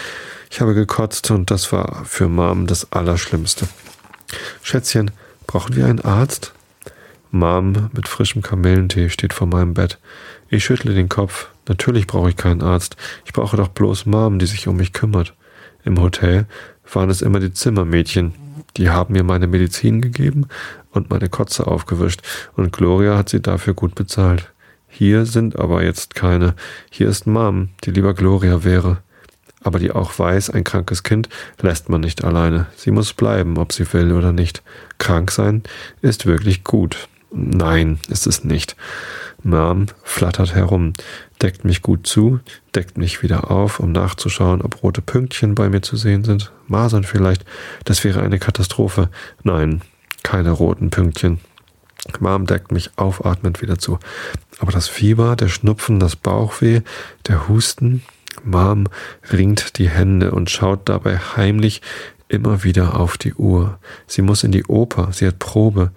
[0.50, 3.68] ich habe gekotzt und das war für Mom das Allerschlimmste.
[4.62, 5.12] Schätzchen,
[5.46, 6.54] brauchen wir einen Arzt?
[7.32, 10.00] Mom mit frischem Kamillentee steht vor meinem Bett.
[10.50, 11.50] Ich schüttle den Kopf.
[11.68, 12.96] Natürlich brauche ich keinen Arzt.
[13.26, 15.34] Ich brauche doch bloß Mom, die sich um mich kümmert.
[15.84, 16.46] Im Hotel
[16.92, 18.34] waren es immer die Zimmermädchen.
[18.76, 20.48] Die haben mir meine Medizin gegeben
[20.92, 22.22] und meine Kotze aufgewischt.
[22.56, 24.52] Und Gloria hat sie dafür gut bezahlt.
[24.88, 26.56] Hier sind aber jetzt keine.
[26.90, 28.98] Hier ist Mom, die lieber Gloria wäre
[29.68, 31.30] aber die auch weiß, ein krankes Kind
[31.62, 32.68] lässt man nicht alleine.
[32.76, 34.64] Sie muss bleiben, ob sie will oder nicht.
[34.98, 35.64] Krank sein
[36.02, 37.10] ist wirklich gut.
[37.32, 38.78] Nein, ist es nicht.
[39.44, 40.94] Mom flattert herum,
[41.42, 42.40] deckt mich gut zu,
[42.76, 46.52] deckt mich wieder auf, um nachzuschauen, ob rote Pünktchen bei mir zu sehen sind.
[46.68, 47.46] Masern vielleicht.
[47.86, 49.10] Das wäre eine Katastrophe.
[49.44, 49.82] Nein,
[50.24, 51.40] keine roten Pünktchen.
[52.20, 54.00] Mom deckt mich aufatmend wieder zu.
[54.60, 56.82] Aber das Fieber, der Schnupfen, das Bauchweh,
[57.28, 58.04] der Husten,
[58.44, 58.88] Mom
[59.32, 61.82] ringt die Hände und schaut dabei heimlich
[62.28, 63.80] immer wieder auf die Uhr.
[64.06, 65.92] Sie muss in die Oper, sie hat Probe.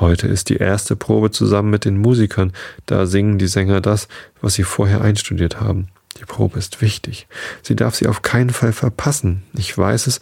[0.00, 2.54] Heute ist die erste Probe zusammen mit den Musikern.
[2.86, 4.08] Da singen die Sänger das,
[4.40, 5.88] was sie vorher einstudiert haben.
[6.18, 7.28] Die Probe ist wichtig.
[7.62, 9.42] Sie darf sie auf keinen Fall verpassen.
[9.52, 10.20] Ich weiß es,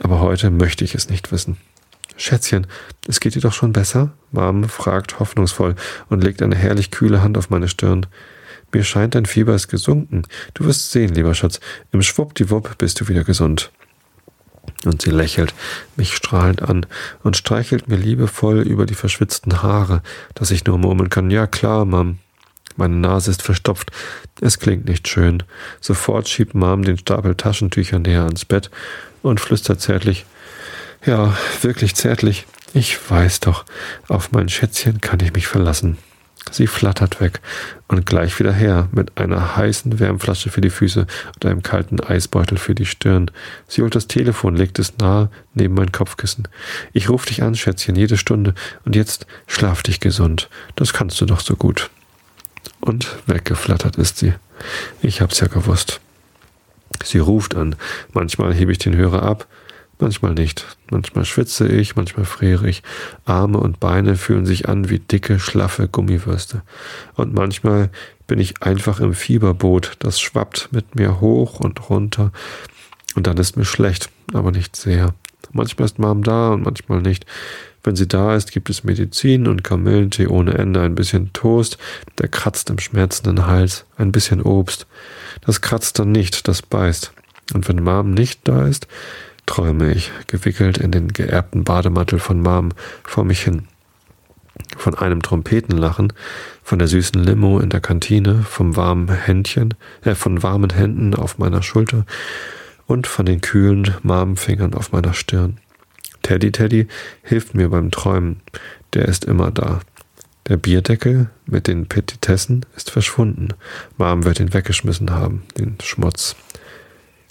[0.00, 1.58] aber heute möchte ich es nicht wissen.
[2.16, 2.66] Schätzchen,
[3.06, 4.12] es geht dir doch schon besser?
[4.32, 5.76] Mom fragt hoffnungsvoll
[6.08, 8.06] und legt eine herrlich kühle Hand auf meine Stirn.
[8.72, 10.22] Mir scheint, dein Fieber ist gesunken.
[10.54, 11.60] Du wirst sehen, lieber Schatz.
[11.92, 13.70] Im Schwuppdiwupp bist du wieder gesund.
[14.84, 15.54] Und sie lächelt
[15.96, 16.86] mich strahlend an
[17.22, 20.02] und streichelt mir liebevoll über die verschwitzten Haare,
[20.34, 22.18] dass ich nur murmeln kann, ja klar, Mom.
[22.76, 23.92] Meine Nase ist verstopft.
[24.40, 25.44] Es klingt nicht schön.
[25.80, 28.70] Sofort schiebt Mom den Stapel Taschentücher näher ans Bett
[29.22, 30.26] und flüstert zärtlich,
[31.04, 32.46] ja, wirklich zärtlich.
[32.72, 33.64] Ich weiß doch,
[34.08, 35.98] auf mein Schätzchen kann ich mich verlassen.
[36.50, 37.40] Sie flattert weg
[37.88, 42.58] und gleich wieder her mit einer heißen Wärmflasche für die Füße und einem kalten Eisbeutel
[42.58, 43.30] für die Stirn.
[43.66, 46.46] Sie holt das Telefon, legt es nahe neben mein Kopfkissen.
[46.92, 48.54] Ich ruf dich an, Schätzchen, jede Stunde
[48.84, 50.48] und jetzt schlaf dich gesund.
[50.76, 51.90] Das kannst du doch so gut.
[52.80, 54.34] Und weggeflattert ist sie.
[55.02, 56.00] Ich hab's ja gewusst.
[57.02, 57.76] Sie ruft an.
[58.12, 59.46] Manchmal hebe ich den Hörer ab,
[59.98, 60.76] Manchmal nicht.
[60.90, 62.82] Manchmal schwitze ich, manchmal friere ich.
[63.24, 66.62] Arme und Beine fühlen sich an wie dicke, schlaffe Gummiwürste.
[67.14, 67.90] Und manchmal
[68.26, 72.32] bin ich einfach im Fieberboot, das schwappt mit mir hoch und runter.
[73.14, 75.14] Und dann ist mir schlecht, aber nicht sehr.
[75.52, 77.26] Manchmal ist Mom da und manchmal nicht.
[77.84, 81.78] Wenn sie da ist, gibt es Medizin und Kamillentee ohne Ende, ein bisschen Toast,
[82.18, 84.86] der kratzt im schmerzenden Hals, ein bisschen Obst.
[85.42, 87.12] Das kratzt dann nicht, das beißt.
[87.52, 88.88] Und wenn Mom nicht da ist,
[89.46, 92.70] träume ich, gewickelt in den geerbten Bademantel von Mom,
[93.02, 93.68] vor mich hin.
[94.76, 96.12] Von einem Trompetenlachen,
[96.62, 101.38] von der süßen Limo in der Kantine, vom warmen Händchen, äh, von warmen Händen auf
[101.38, 102.06] meiner Schulter
[102.86, 105.58] und von den kühlen Marmfingern auf meiner Stirn.
[106.22, 106.86] Teddy Teddy
[107.22, 108.40] hilft mir beim Träumen,
[108.94, 109.80] der ist immer da.
[110.48, 113.48] Der Bierdeckel mit den Petitessen ist verschwunden.
[113.96, 116.36] Mom wird ihn weggeschmissen haben, den Schmutz.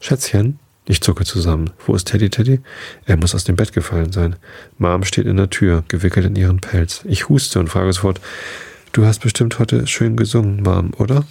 [0.02, 1.72] Schätzchen, ich zucke zusammen.
[1.86, 2.60] Wo ist Teddy Teddy?
[3.06, 4.36] Er muss aus dem Bett gefallen sein.
[4.78, 7.02] Mom steht in der Tür, gewickelt in ihren Pelz.
[7.06, 8.19] Ich huste und frage sofort,
[8.91, 11.26] du hast bestimmt heute schön gesungen, Mom, oder?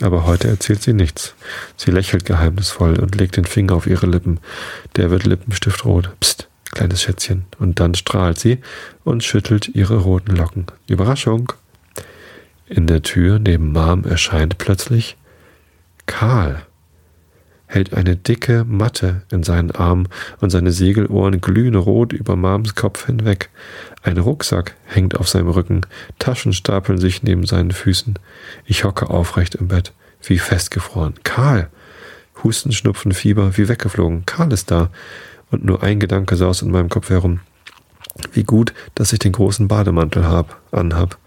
[0.00, 1.34] Aber heute erzählt sie nichts.
[1.76, 4.38] Sie lächelt geheimnisvoll und legt den Finger auf ihre Lippen.
[4.94, 6.10] Der wird lippenstiftrot.
[6.20, 7.46] Psst, kleines Schätzchen.
[7.58, 8.58] Und dann strahlt sie
[9.02, 10.66] und schüttelt ihre roten Locken.
[10.86, 11.52] Überraschung!
[12.68, 15.16] In der Tür neben Mom erscheint plötzlich
[16.06, 16.62] Karl
[17.68, 20.06] hält eine dicke Matte in seinen Arm
[20.40, 23.50] und seine Segelohren glühen rot über Mams Kopf hinweg.
[24.02, 25.82] Ein Rucksack hängt auf seinem Rücken,
[26.18, 28.18] Taschen stapeln sich neben seinen Füßen.
[28.64, 31.14] Ich hocke aufrecht im Bett, wie festgefroren.
[31.22, 31.68] Karl!
[32.42, 34.24] Husten, Schnupfen, Fieber, wie weggeflogen.
[34.24, 34.90] Karl ist da.
[35.50, 37.40] Und nur ein Gedanke saust in meinem Kopf herum.
[38.32, 41.18] Wie gut, dass ich den großen Bademantel hab, anhab.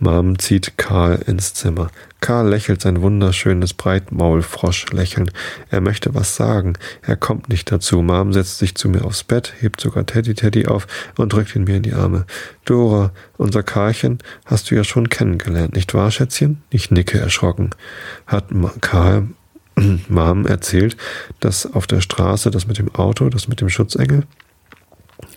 [0.00, 1.90] Mom zieht Karl ins Zimmer.
[2.20, 5.30] Karl lächelt sein wunderschönes Breitmaulfrosch-Lächeln.
[5.70, 6.74] Er möchte was sagen.
[7.02, 8.02] Er kommt nicht dazu.
[8.02, 11.64] Mom setzt sich zu mir aufs Bett, hebt sogar Teddy Teddy auf und drückt ihn
[11.64, 12.26] mir in die Arme.
[12.64, 16.62] Dora, unser Karlchen hast du ja schon kennengelernt, nicht wahr, Schätzchen?
[16.70, 17.70] Ich nicke erschrocken.
[18.26, 18.46] Hat
[18.80, 19.28] Karl
[20.08, 20.96] Mom erzählt,
[21.40, 24.24] dass auf der Straße das mit dem Auto, das mit dem Schutzengel?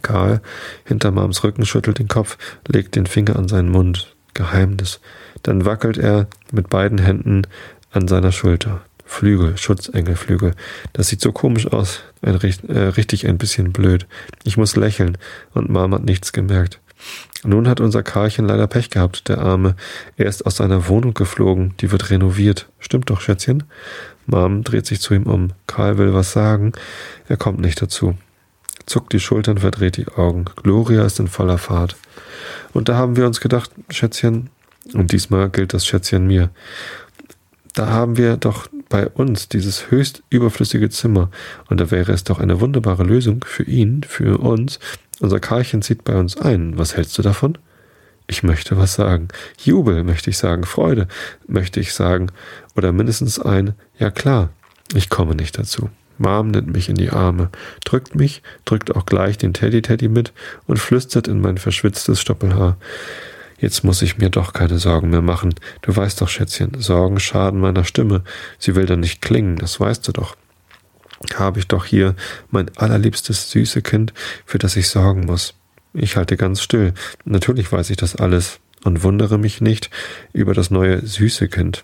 [0.02, 0.42] Karl
[0.86, 4.16] hinter Mams Rücken schüttelt den Kopf, legt den Finger an seinen Mund.
[4.34, 5.00] Geheimnis.
[5.44, 7.44] Dann wackelt er mit beiden Händen
[7.92, 8.82] an seiner Schulter.
[9.06, 10.54] Flügel, Schutzengelflügel.
[10.94, 12.02] Das sieht so komisch aus.
[12.22, 12.40] Ein,
[12.70, 14.08] äh, richtig ein bisschen blöd.
[14.44, 15.18] Ich muss lächeln
[15.54, 16.80] und Mom hat nichts gemerkt.
[17.44, 19.76] Nun hat unser Karlchen leider Pech gehabt, der Arme.
[20.16, 21.74] Er ist aus seiner Wohnung geflogen.
[21.82, 22.70] Die wird renoviert.
[22.80, 23.64] Stimmt doch, Schätzchen?
[24.28, 25.54] Mom dreht sich zu ihm um.
[25.68, 26.74] Karl will was sagen.
[27.28, 28.16] Er kommt nicht dazu.
[28.86, 30.46] Zuckt die Schultern, verdreht die Augen.
[30.64, 31.96] Gloria ist in voller Fahrt.
[32.74, 34.50] Und da haben wir uns gedacht, Schätzchen,
[34.94, 36.50] und diesmal gilt das Schätzchen mir,
[37.74, 41.30] da haben wir doch bei uns dieses höchst überflüssige Zimmer
[41.70, 44.80] und da wäre es doch eine wunderbare Lösung für ihn, für uns.
[45.22, 46.78] Unser Karlchen zieht bei uns ein.
[46.78, 47.58] Was hältst du davon?
[48.28, 49.30] Ich möchte was sagen.
[49.64, 50.64] Jubel möchte ich sagen.
[50.64, 51.08] Freude
[51.48, 52.28] möchte ich sagen.
[52.76, 54.50] Oder mindestens ein Ja klar.
[54.94, 55.90] Ich komme nicht dazu.
[56.22, 57.50] Mom nimmt mich in die Arme,
[57.84, 60.34] drückt mich, drückt auch gleich den Teddy-Teddy mit
[60.68, 62.78] und flüstert in mein verschwitztes Stoppelhaar.
[63.60, 65.54] Jetzt muss ich mir doch keine Sorgen mehr machen.
[65.82, 68.24] Du weißt doch, Schätzchen, Sorgen schaden meiner Stimme.
[68.58, 70.36] Sie will dann nicht klingen, das weißt du doch.
[71.36, 72.16] Habe ich doch hier
[72.50, 74.14] mein allerliebstes süße Kind,
[74.46, 75.54] für das ich sorgen muss.
[75.94, 76.94] Ich halte ganz still.
[77.26, 79.90] Natürlich weiß ich das alles und wundere mich nicht
[80.34, 81.84] über das neue süße Kind.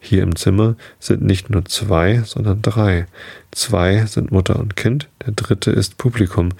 [0.00, 3.06] Hier im Zimmer sind nicht nur zwei, sondern drei.
[3.52, 6.50] Zwei sind Mutter und Kind, der dritte ist Publikum.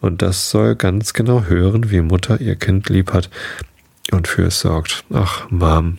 [0.00, 3.30] Und das soll ganz genau hören, wie Mutter ihr Kind lieb hat
[4.10, 5.04] und für es sorgt.
[5.12, 5.98] Ach, Mom.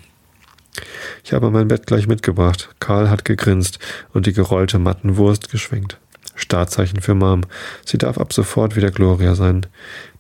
[1.24, 2.70] Ich habe mein Bett gleich mitgebracht.
[2.80, 3.80] Karl hat gegrinst
[4.14, 5.97] und die gerollte Mattenwurst geschwenkt.
[6.36, 7.41] Startzeichen für Mom.
[7.86, 9.66] Sie darf ab sofort wieder Gloria sein.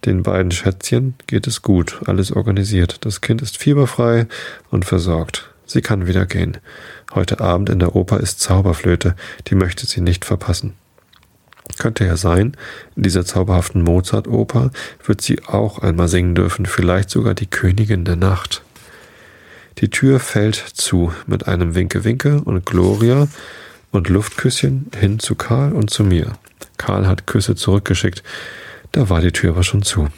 [0.05, 3.05] Den beiden Schätzchen geht es gut, alles organisiert.
[3.05, 4.27] Das Kind ist fieberfrei
[4.69, 5.52] und versorgt.
[5.65, 6.57] Sie kann wieder gehen.
[7.13, 9.15] Heute Abend in der Oper ist Zauberflöte,
[9.47, 10.73] die möchte sie nicht verpassen.
[11.77, 12.55] Könnte ja sein,
[12.95, 14.71] in dieser zauberhaften Mozart-Oper
[15.05, 18.61] wird sie auch einmal singen dürfen, vielleicht sogar die Königin der Nacht.
[19.79, 23.27] Die Tür fällt zu mit einem Winke-Winke und Gloria
[23.91, 26.33] und Luftküsschen hin zu Karl und zu mir.
[26.77, 28.23] Karl hat Küsse zurückgeschickt,
[28.91, 30.09] da war die Tür aber schon zu.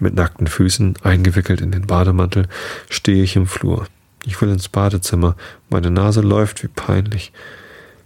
[0.00, 2.46] Mit nackten Füßen, eingewickelt in den Bademantel,
[2.88, 3.86] stehe ich im Flur.
[4.24, 5.36] Ich will ins Badezimmer,
[5.70, 7.32] meine Nase läuft wie peinlich.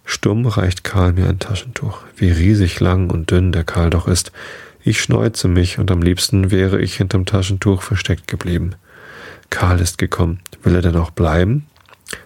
[0.05, 2.03] Stumm reicht Karl mir ein Taschentuch.
[2.17, 4.33] Wie riesig lang und dünn der Karl doch ist.
[4.85, 8.75] Ich schneuze mich und am liebsten wäre ich hinterm Taschentuch versteckt geblieben.
[9.51, 10.41] Karl ist gekommen.
[10.63, 11.67] Will er denn auch bleiben?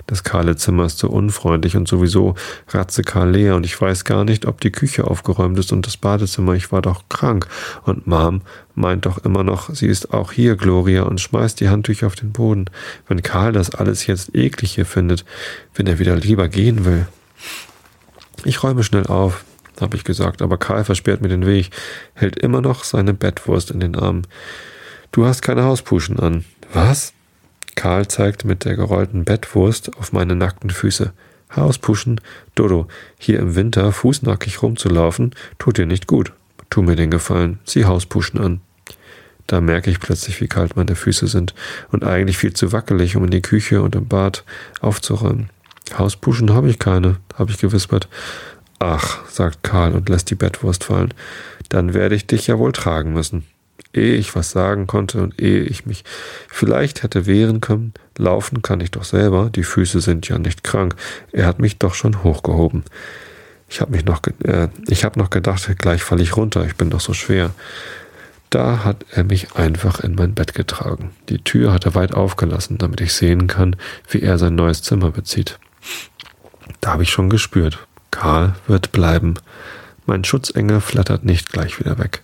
[0.06, 2.34] Das kahle Zimmer ist so unfreundlich und sowieso
[2.68, 6.54] ratzekarl leer und ich weiß gar nicht, ob die Küche aufgeräumt ist und das Badezimmer.
[6.54, 7.48] Ich war doch krank.
[7.84, 8.42] Und Mom
[8.74, 12.32] meint doch immer noch, sie ist auch hier, Gloria, und schmeißt die Handtücher auf den
[12.32, 12.66] Boden.
[13.08, 15.24] Wenn Karl das alles jetzt eklig hier findet,
[15.74, 17.06] wenn er wieder lieber gehen will.
[18.44, 19.44] Ich räume schnell auf,
[19.80, 21.70] habe ich gesagt, aber Karl versperrt mir den Weg,
[22.14, 24.22] hält immer noch seine Bettwurst in den Arm.
[25.12, 26.44] Du hast keine Hauspuschen an.
[26.72, 27.12] Was?
[27.76, 31.12] Karl zeigt mit der gerollten Bettwurst auf meine nackten Füße.
[31.54, 32.20] Hauspuschen,
[32.56, 36.32] Dodo, hier im Winter fußnackig rumzulaufen, tut dir nicht gut.
[36.70, 38.60] Tu mir den Gefallen, zieh Hauspuschen an.
[39.46, 41.54] Da merke ich plötzlich, wie kalt meine Füße sind
[41.92, 44.42] und eigentlich viel zu wackelig, um in die Küche und im Bad
[44.80, 45.50] aufzuräumen.
[45.96, 48.08] Hauspuschen habe ich keine, habe ich gewispert.
[48.80, 51.14] Ach, sagt Karl und lässt die Bettwurst fallen,
[51.68, 53.44] dann werde ich dich ja wohl tragen müssen
[53.92, 56.04] ehe ich was sagen konnte und ehe ich mich
[56.48, 60.94] vielleicht hätte wehren können, laufen kann ich doch selber, die Füße sind ja nicht krank,
[61.32, 62.84] er hat mich doch schon hochgehoben.
[63.68, 67.14] Ich habe noch, äh, ich noch gedacht, gleich falle ich runter, ich bin doch so
[67.14, 67.50] schwer.
[68.50, 71.10] Da hat er mich einfach in mein Bett getragen.
[71.28, 73.74] Die Tür hat er weit aufgelassen, damit ich sehen kann,
[74.08, 75.58] wie er sein neues Zimmer bezieht.
[76.80, 79.34] Da habe ich schon gespürt, Karl wird bleiben.
[80.06, 82.22] Mein Schutzengel flattert nicht gleich wieder weg.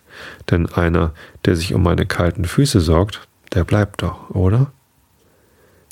[0.51, 1.13] Denn einer,
[1.45, 3.21] der sich um meine kalten Füße sorgt,
[3.55, 4.73] der bleibt doch, oder?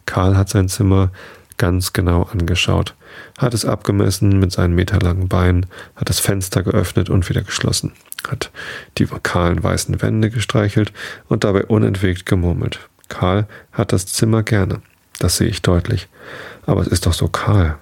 [0.06, 1.10] Karl hat sein Zimmer
[1.56, 2.94] ganz genau angeschaut,
[3.36, 7.92] hat es abgemessen mit seinen meterlangen Beinen, hat das Fenster geöffnet und wieder geschlossen,
[8.26, 8.50] hat
[8.96, 10.92] die kahlen weißen Wände gestreichelt
[11.28, 12.88] und dabei unentwegt gemurmelt.
[13.08, 14.80] Karl hat das Zimmer gerne,
[15.18, 16.08] das sehe ich deutlich,
[16.64, 17.78] aber es ist doch so kahl.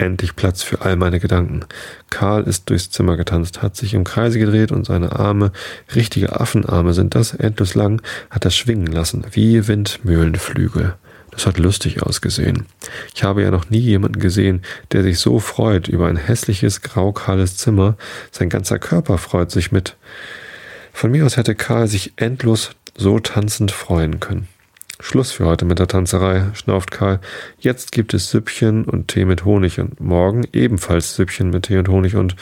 [0.00, 1.60] Endlich Platz für all meine Gedanken.
[2.08, 5.52] Karl ist durchs Zimmer getanzt, hat sich im Kreise gedreht und seine Arme,
[5.94, 10.94] richtige Affenarme sind das, endlos lang, hat er schwingen lassen, wie Windmühlenflügel.
[11.32, 12.64] Das hat lustig ausgesehen.
[13.14, 17.58] Ich habe ja noch nie jemanden gesehen, der sich so freut über ein hässliches, graukahles
[17.58, 17.98] Zimmer.
[18.30, 19.98] Sein ganzer Körper freut sich mit.
[20.94, 24.48] Von mir aus hätte Karl sich endlos so tanzend freuen können.
[25.00, 27.20] Schluss für heute mit der Tanzerei, schnauft Karl.
[27.58, 31.88] Jetzt gibt es Süppchen und Tee mit Honig und morgen ebenfalls Süppchen mit Tee und
[31.88, 32.36] Honig und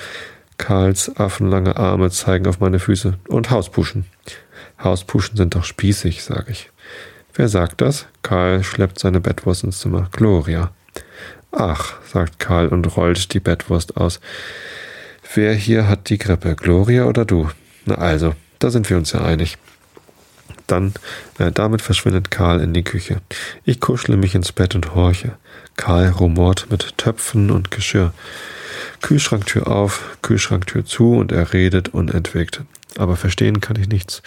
[0.58, 4.06] Karls affenlange Arme zeigen auf meine Füße und Hauspuschen.
[4.82, 6.70] Hauspuschen sind doch spießig, sag ich.
[7.32, 8.06] Wer sagt das?
[8.22, 10.08] Karl schleppt seine Bettwurst ins Zimmer.
[10.10, 10.72] Gloria.
[11.52, 14.20] Ach, sagt Karl und rollt die Bettwurst aus.
[15.34, 17.48] Wer hier hat die Grippe, Gloria oder du?
[17.84, 19.56] Na also, da sind wir uns ja einig.
[20.68, 20.94] Dann,
[21.38, 23.20] äh, damit verschwindet Karl in die Küche.
[23.64, 25.32] Ich kuschle mich ins Bett und horche.
[25.76, 28.12] Karl rumort mit Töpfen und Geschirr.
[29.02, 32.62] Kühlschranktür auf, Kühlschranktür zu und er redet unentwegt.
[32.96, 34.22] Aber verstehen kann ich nichts.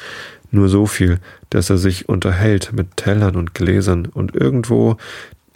[0.50, 1.20] Nur so viel,
[1.50, 4.98] dass er sich unterhält mit Tellern und Gläsern und irgendwo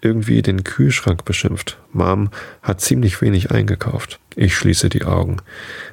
[0.02, 1.78] irgendwie den Kühlschrank beschimpft.
[1.92, 2.30] Mom
[2.62, 4.20] hat ziemlich wenig eingekauft.
[4.36, 5.38] Ich schließe die Augen.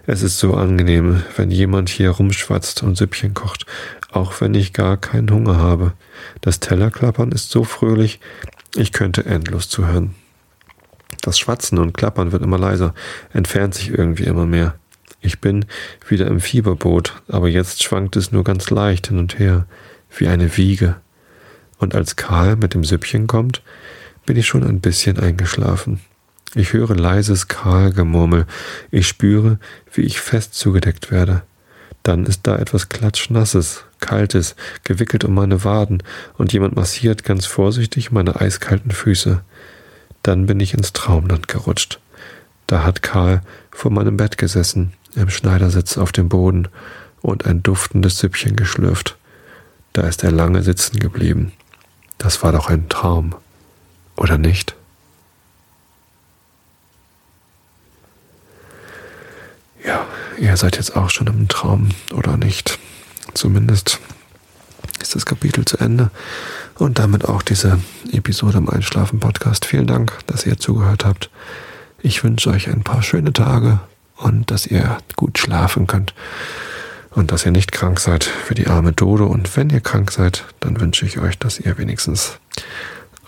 [0.07, 3.67] Es ist so angenehm, wenn jemand hier rumschwatzt und Süppchen kocht,
[4.13, 5.95] auch wenn ich gar keinen Hunger habe.
[6.41, 8.21] Das Tellerklappern ist so fröhlich,
[8.77, 10.15] ich könnte endlos zuhören.
[11.21, 12.95] Das Schwatzen und Klappern wird immer leiser,
[13.33, 14.75] entfernt sich irgendwie immer mehr.
[15.21, 15.67] Ich bin
[16.09, 19.67] wieder im Fieberboot, aber jetzt schwankt es nur ganz leicht hin und her,
[20.17, 20.97] wie eine Wiege.
[21.79, 23.63] Und als Karl mit dem Süppchen kommt,
[24.27, 26.01] bin ich schon ein bisschen eingeschlafen.
[26.55, 28.47] Ich höre leises Karl-Gemurmel.
[28.91, 29.59] Ich spüre,
[29.93, 31.43] wie ich fest zugedeckt werde.
[32.03, 36.03] Dann ist da etwas Klatschnasses, Kaltes, gewickelt um meine Waden
[36.37, 39.43] und jemand massiert ganz vorsichtig meine eiskalten Füße.
[40.23, 42.01] Dann bin ich ins Traumland gerutscht.
[42.67, 46.69] Da hat Karl vor meinem Bett gesessen, im Schneidersitz auf dem Boden
[47.21, 49.17] und ein duftendes Süppchen geschlürft.
[49.93, 51.53] Da ist er lange sitzen geblieben.
[52.19, 53.35] Das war doch ein Traum,
[54.17, 54.75] oder nicht?
[59.85, 60.07] Ja,
[60.39, 62.79] ihr seid jetzt auch schon im Traum, oder nicht?
[63.35, 64.01] Zumindest
[65.01, 66.11] ist das Kapitel zu Ende
[66.77, 67.79] und damit auch diese
[68.13, 69.65] Episode im Einschlafen-Podcast.
[69.65, 71.31] Vielen Dank, dass ihr zugehört habt.
[72.01, 73.81] Ich wünsche euch ein paar schöne Tage
[74.17, 76.15] und dass ihr gut schlafen könnt
[77.11, 79.27] und dass ihr nicht krank seid für die arme Dodo.
[79.27, 82.39] Und wenn ihr krank seid, dann wünsche ich euch, dass ihr wenigstens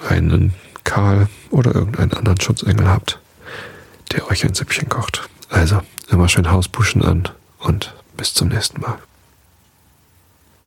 [0.08, 3.18] einen Karl oder irgendeinen anderen Schutzengel habt,
[4.12, 5.28] der euch ein Süppchen kocht.
[5.48, 7.28] Also immer schön Hausbuschen an
[7.58, 8.98] und bis zum nächsten Mal.